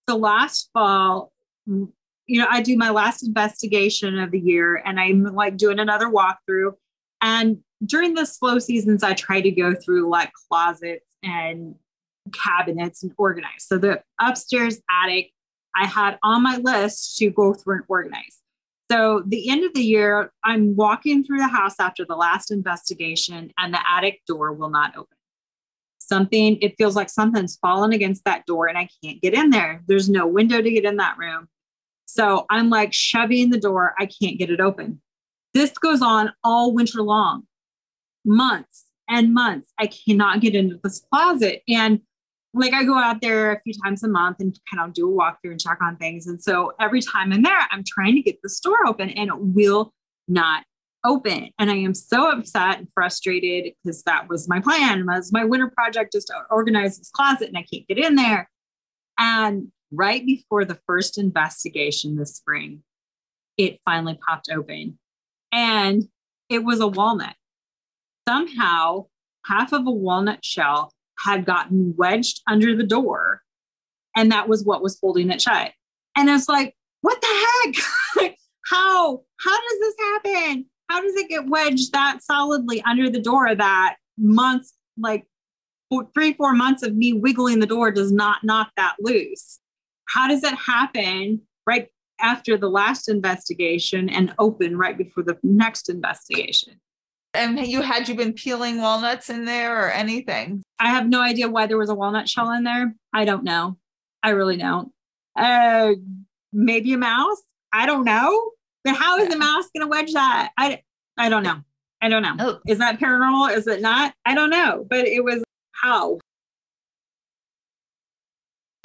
[0.10, 1.33] So last fall
[1.70, 1.91] Mm.
[2.28, 6.07] you know, I do my last investigation of the year and I'm like doing another
[6.07, 6.74] walkthrough.
[7.22, 11.76] And during the slow seasons, I try to go through like closets and
[12.34, 13.66] cabinets and organize.
[13.66, 15.32] So the upstairs attic,
[15.76, 18.39] I had on my list to go through and organize.
[18.91, 23.51] So the end of the year, I'm walking through the house after the last investigation,
[23.57, 25.18] and the attic door will not open.
[25.99, 29.82] Something, it feels like something's fallen against that door, and I can't get in there.
[29.88, 31.47] There's no window to get in that room.
[32.14, 33.95] So I'm like shoving the door.
[33.97, 35.01] I can't get it open.
[35.55, 37.47] This goes on all winter long,
[38.24, 39.74] months and months.
[39.80, 41.64] I cannot get into this closet.
[41.68, 42.01] And
[42.53, 45.11] like I go out there a few times a month and kind of do a
[45.11, 46.28] walkthrough and check on things.
[46.28, 49.39] And so every time I'm there, I'm trying to get the store open and it
[49.39, 49.91] will
[50.28, 50.66] not
[51.03, 51.49] open.
[51.57, 54.99] And I am so upset and frustrated because that was my plan.
[54.99, 58.14] It was my winter project just to organize this closet and I can't get in
[58.14, 58.47] there.
[59.18, 62.84] And right before the first investigation this spring,
[63.58, 64.98] it finally popped open
[65.52, 66.04] and
[66.50, 67.36] it was a walnut.
[68.28, 69.06] Somehow,
[69.46, 73.41] half of a walnut shell had gotten wedged under the door,
[74.16, 75.72] and that was what was holding it shut.
[76.18, 77.74] And it's like, what the
[78.18, 78.36] heck?
[78.66, 80.66] how how does this happen?
[80.89, 85.26] How does it get wedged that solidly under the door that months like
[86.14, 89.60] three four months of me wiggling the door does not knock that loose?
[90.06, 91.88] How does it happen right
[92.20, 96.80] after the last investigation and open right before the next investigation?
[97.34, 100.62] And you had you been peeling walnuts in there or anything?
[100.80, 102.93] I have no idea why there was a walnut shell in there.
[103.12, 103.78] I don't know.
[104.22, 104.91] I really don't.
[105.36, 105.93] Uh,
[106.51, 107.41] maybe a mouse.
[107.74, 108.51] I don't know.
[108.84, 110.51] But how is a mouse going to wedge that?
[110.58, 110.82] I
[111.18, 111.62] I don't know.
[112.01, 112.36] I don't know.
[112.39, 112.60] Oh.
[112.68, 113.56] Is that paranormal?
[113.56, 114.14] Is it not?
[114.26, 114.86] I don't know.
[114.89, 116.20] But it was how.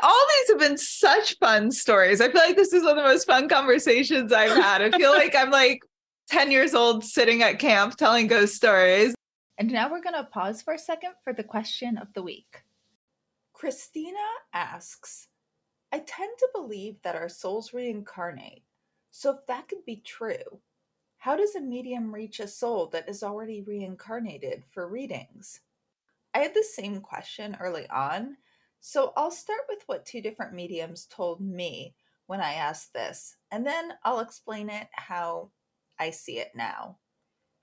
[0.01, 2.21] All these have been such fun stories.
[2.21, 4.81] I feel like this is one of the most fun conversations I've had.
[4.81, 5.81] I feel like I'm like
[6.29, 9.15] 10 years old sitting at camp telling ghost stories.
[9.59, 12.63] And now we're going to pause for a second for the question of the week.
[13.53, 14.19] Christina
[14.53, 15.27] asks
[15.91, 18.63] I tend to believe that our souls reincarnate.
[19.11, 20.61] So, if that could be true,
[21.17, 25.61] how does a medium reach a soul that is already reincarnated for readings?
[26.35, 28.37] I had the same question early on,
[28.81, 31.95] so I'll start with what two different mediums told me
[32.27, 35.51] when I asked this, and then I'll explain it how
[35.99, 36.99] I see it now.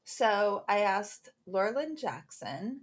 [0.04, 2.82] So I asked Laura Lynne Jackson,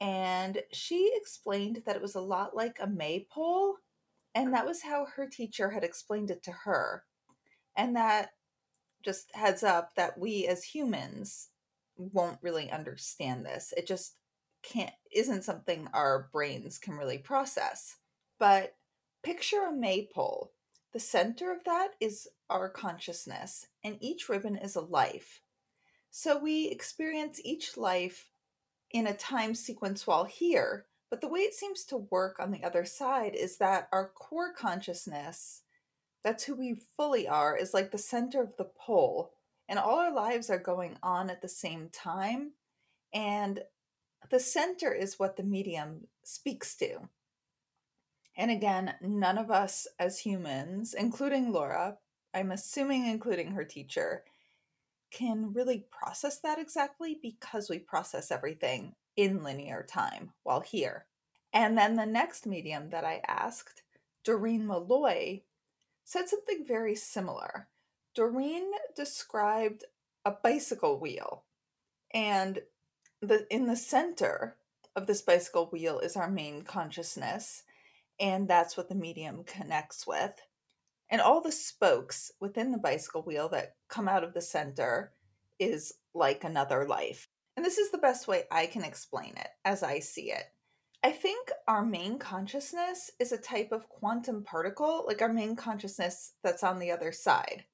[0.00, 3.76] and she explained that it was a lot like a maypole,
[4.34, 7.04] and that was how her teacher had explained it to her.
[7.76, 8.30] And that
[9.02, 11.48] just heads up that we as humans
[11.96, 13.72] won't really understand this.
[13.76, 14.16] It just
[14.62, 17.96] can't isn't something our brains can really process.
[18.38, 18.74] But
[19.22, 20.52] picture a maypole
[20.92, 25.40] the center of that is our consciousness, and each ribbon is a life.
[26.10, 28.30] So we experience each life
[28.90, 32.62] in a time sequence while here, but the way it seems to work on the
[32.62, 35.62] other side is that our core consciousness,
[36.22, 39.32] that's who we fully are, is like the center of the pole,
[39.70, 42.52] and all our lives are going on at the same time.
[43.14, 43.60] And
[44.30, 47.08] the center is what the medium speaks to.
[48.36, 51.98] And again, none of us as humans, including Laura,
[52.34, 54.24] I'm assuming including her teacher,
[55.10, 61.06] can really process that exactly because we process everything in linear time while here.
[61.52, 63.82] And then the next medium that I asked,
[64.24, 65.42] Doreen Molloy,
[66.04, 67.68] said something very similar.
[68.14, 69.84] Doreen described
[70.24, 71.44] a bicycle wheel,
[72.14, 72.60] and
[73.22, 74.56] the in the center
[74.96, 77.62] of this bicycle wheel is our main consciousness,
[78.20, 80.34] and that's what the medium connects with.
[81.08, 85.12] And all the spokes within the bicycle wheel that come out of the center
[85.58, 87.28] is like another life.
[87.56, 90.44] And this is the best way I can explain it as I see it.
[91.04, 96.32] I think our main consciousness is a type of quantum particle, like our main consciousness
[96.42, 97.64] that's on the other side.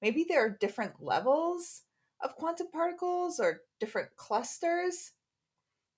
[0.00, 1.82] Maybe there are different levels
[2.26, 5.12] of quantum particles or different clusters.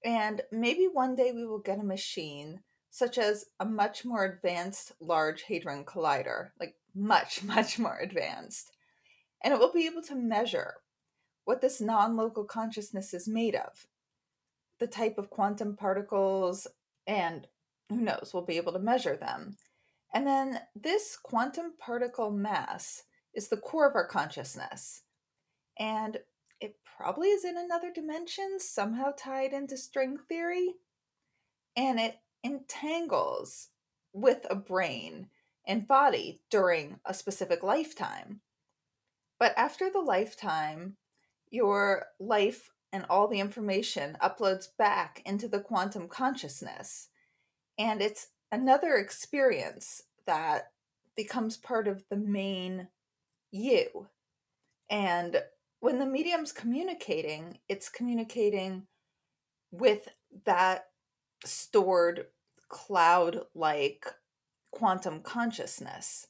[0.05, 2.61] And maybe one day we will get a machine
[2.91, 8.71] such as a much more advanced Large Hadron Collider, like much, much more advanced.
[9.43, 10.75] And it will be able to measure
[11.45, 13.87] what this non local consciousness is made of,
[14.79, 16.67] the type of quantum particles,
[17.07, 17.47] and
[17.89, 19.57] who knows, we'll be able to measure them.
[20.13, 25.03] And then this quantum particle mass is the core of our consciousness.
[25.79, 26.19] And
[26.61, 30.75] it probably is in another dimension, somehow tied into string theory.
[31.77, 33.69] And it entangles
[34.13, 35.29] with a brain
[35.67, 38.41] and body during a specific lifetime.
[39.39, 40.97] But after the lifetime,
[41.51, 47.09] your life and all the information uploads back into the quantum consciousness.
[47.79, 50.73] And it's another experience that
[51.17, 52.89] becomes part of the main
[53.53, 54.09] you.
[54.91, 55.43] And
[55.81, 58.87] when the medium's communicating, it's communicating
[59.71, 60.09] with
[60.45, 60.87] that
[61.45, 62.27] stored
[62.69, 64.07] cloud like
[64.71, 66.27] quantum consciousness.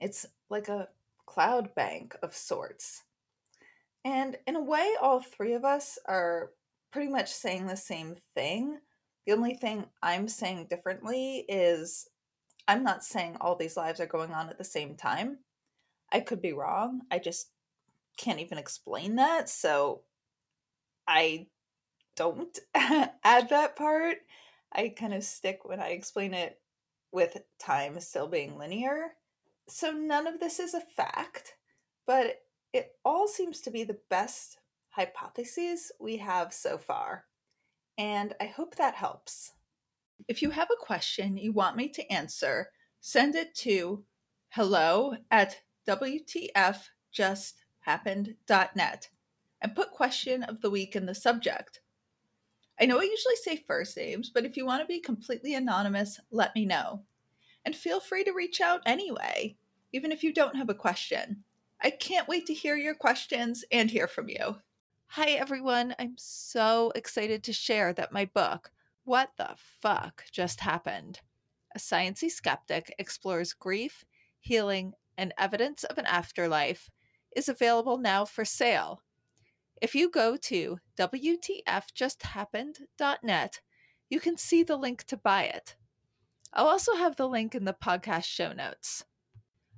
[0.00, 0.88] It's like a
[1.26, 3.04] cloud bank of sorts.
[4.04, 6.50] And in a way, all three of us are
[6.92, 8.78] pretty much saying the same thing.
[9.26, 12.08] The only thing I'm saying differently is
[12.66, 15.38] I'm not saying all these lives are going on at the same time.
[16.12, 17.02] I could be wrong.
[17.10, 17.50] I just
[18.18, 19.48] can't even explain that.
[19.48, 20.02] So
[21.06, 21.46] I
[22.16, 24.18] don't add that part.
[24.72, 26.60] I kind of stick when I explain it
[27.12, 29.14] with time still being linear.
[29.68, 31.54] So none of this is a fact,
[32.06, 32.42] but
[32.72, 34.58] it all seems to be the best
[34.90, 37.24] hypotheses we have so far.
[37.96, 39.52] And I hope that helps.
[40.26, 44.04] If you have a question you want me to answer, send it to
[44.50, 45.56] hello at
[47.88, 49.08] WTFJustHappened.net
[49.60, 51.80] and put question of the week in the subject.
[52.80, 56.20] I know I usually say first names, but if you want to be completely anonymous,
[56.30, 57.02] let me know.
[57.64, 59.56] And feel free to reach out anyway,
[59.92, 61.42] even if you don't have a question.
[61.80, 64.56] I can't wait to hear your questions and hear from you.
[65.08, 65.94] Hi, everyone.
[65.98, 68.70] I'm so excited to share that my book,
[69.04, 71.20] What the Fuck Just Happened?
[71.74, 74.04] A Sciency Skeptic Explores Grief,
[74.38, 76.90] Healing, and Evidence of an Afterlife,
[77.38, 79.04] is available now for sale.
[79.80, 83.60] If you go to WTFJustHappened.net,
[84.10, 85.76] you can see the link to buy it.
[86.52, 89.04] I'll also have the link in the podcast show notes.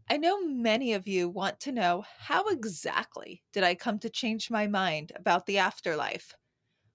[0.08, 4.50] I know many of you want to know how exactly did I come to change
[4.50, 6.34] my mind about the afterlife?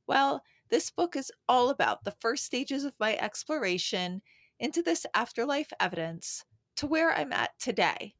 [0.07, 4.23] Well, this book is all about the first stages of my exploration
[4.59, 6.43] into this afterlife evidence
[6.77, 8.15] to where I'm at today.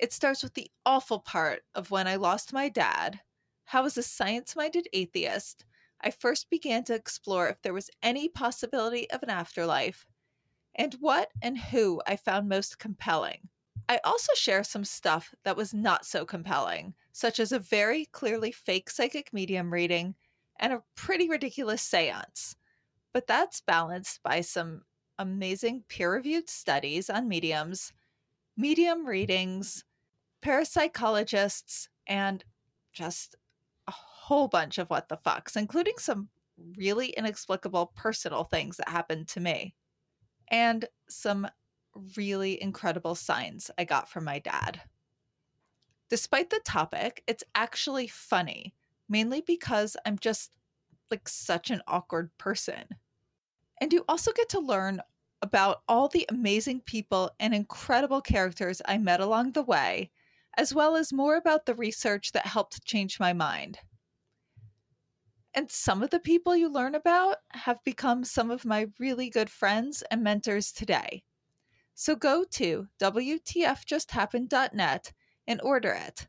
[0.00, 3.20] It starts with the awful part of when I lost my dad
[3.66, 5.64] how, as a science minded atheist,
[6.00, 10.06] I first began to explore if there was any possibility of an afterlife
[10.74, 13.48] and what and who I found most compelling.
[13.88, 18.52] I also share some stuff that was not so compelling, such as a very clearly
[18.52, 20.14] fake psychic medium reading
[20.58, 22.56] and a pretty ridiculous seance.
[23.12, 24.82] But that's balanced by some
[25.18, 27.92] amazing peer reviewed studies on mediums,
[28.56, 29.84] medium readings,
[30.46, 32.44] parapsychologists, and
[32.92, 33.34] just
[33.88, 36.28] a whole bunch of what the fucks, including some
[36.76, 39.74] really inexplicable personal things that happened to me
[40.48, 41.48] and some
[42.16, 44.80] really incredible signs I got from my dad.
[46.08, 48.74] Despite the topic, it's actually funny,
[49.08, 50.54] mainly because I'm just
[51.10, 52.84] like such an awkward person.
[53.80, 55.00] And you also get to learn
[55.42, 60.10] about all the amazing people and incredible characters I met along the way,
[60.56, 63.78] as well as more about the research that helped change my mind.
[65.54, 69.48] And some of the people you learn about have become some of my really good
[69.48, 71.22] friends and mentors today.
[71.94, 75.12] So go to WTFJustHappened.net
[75.46, 76.28] and order it.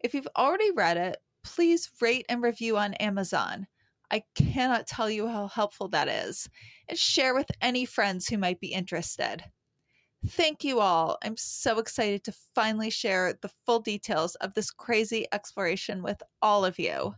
[0.00, 3.68] If you've already read it, please rate and review on Amazon.
[4.10, 6.48] I cannot tell you how helpful that is.
[6.88, 9.44] And share with any friends who might be interested.
[10.28, 11.18] Thank you all.
[11.22, 16.64] I'm so excited to finally share the full details of this crazy exploration with all
[16.64, 17.14] of you.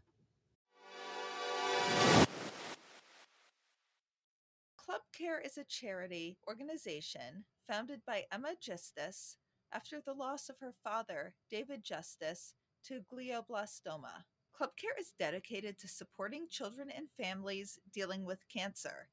[4.77, 9.37] Club Care is a charity organization founded by Emma Justice
[9.73, 12.55] after the loss of her father, David Justice,
[12.85, 14.25] to glioblastoma.
[14.53, 19.09] Club Care is dedicated to supporting children and families dealing with cancer.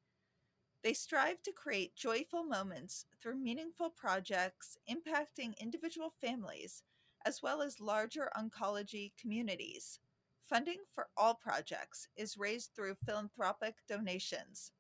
[0.85, 6.83] They strive to create joyful moments through meaningful projects impacting individual families
[7.25, 9.97] as well as larger oncology communities.
[10.43, 14.73] Funding for all projects is raised through philanthropic donations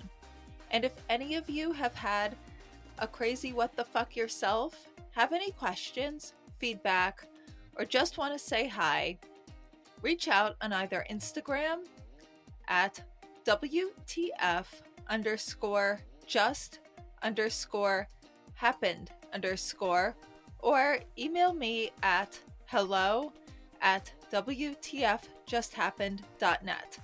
[0.70, 2.36] And if any of you have had
[2.98, 7.24] a crazy what the fuck yourself, have any questions, feedback,
[7.76, 9.18] or just want to say hi,
[10.02, 11.84] reach out on either Instagram
[12.68, 13.02] at
[13.44, 14.66] WTF
[15.08, 16.80] underscore just
[17.22, 18.08] underscore
[18.54, 20.14] happened underscore
[20.58, 23.32] or email me at hello
[23.80, 26.98] at WTFJustHappened.net.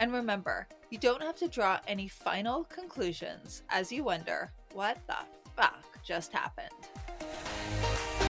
[0.00, 5.16] And remember, you don't have to draw any final conclusions as you wonder what the
[5.56, 6.70] fuck just happened.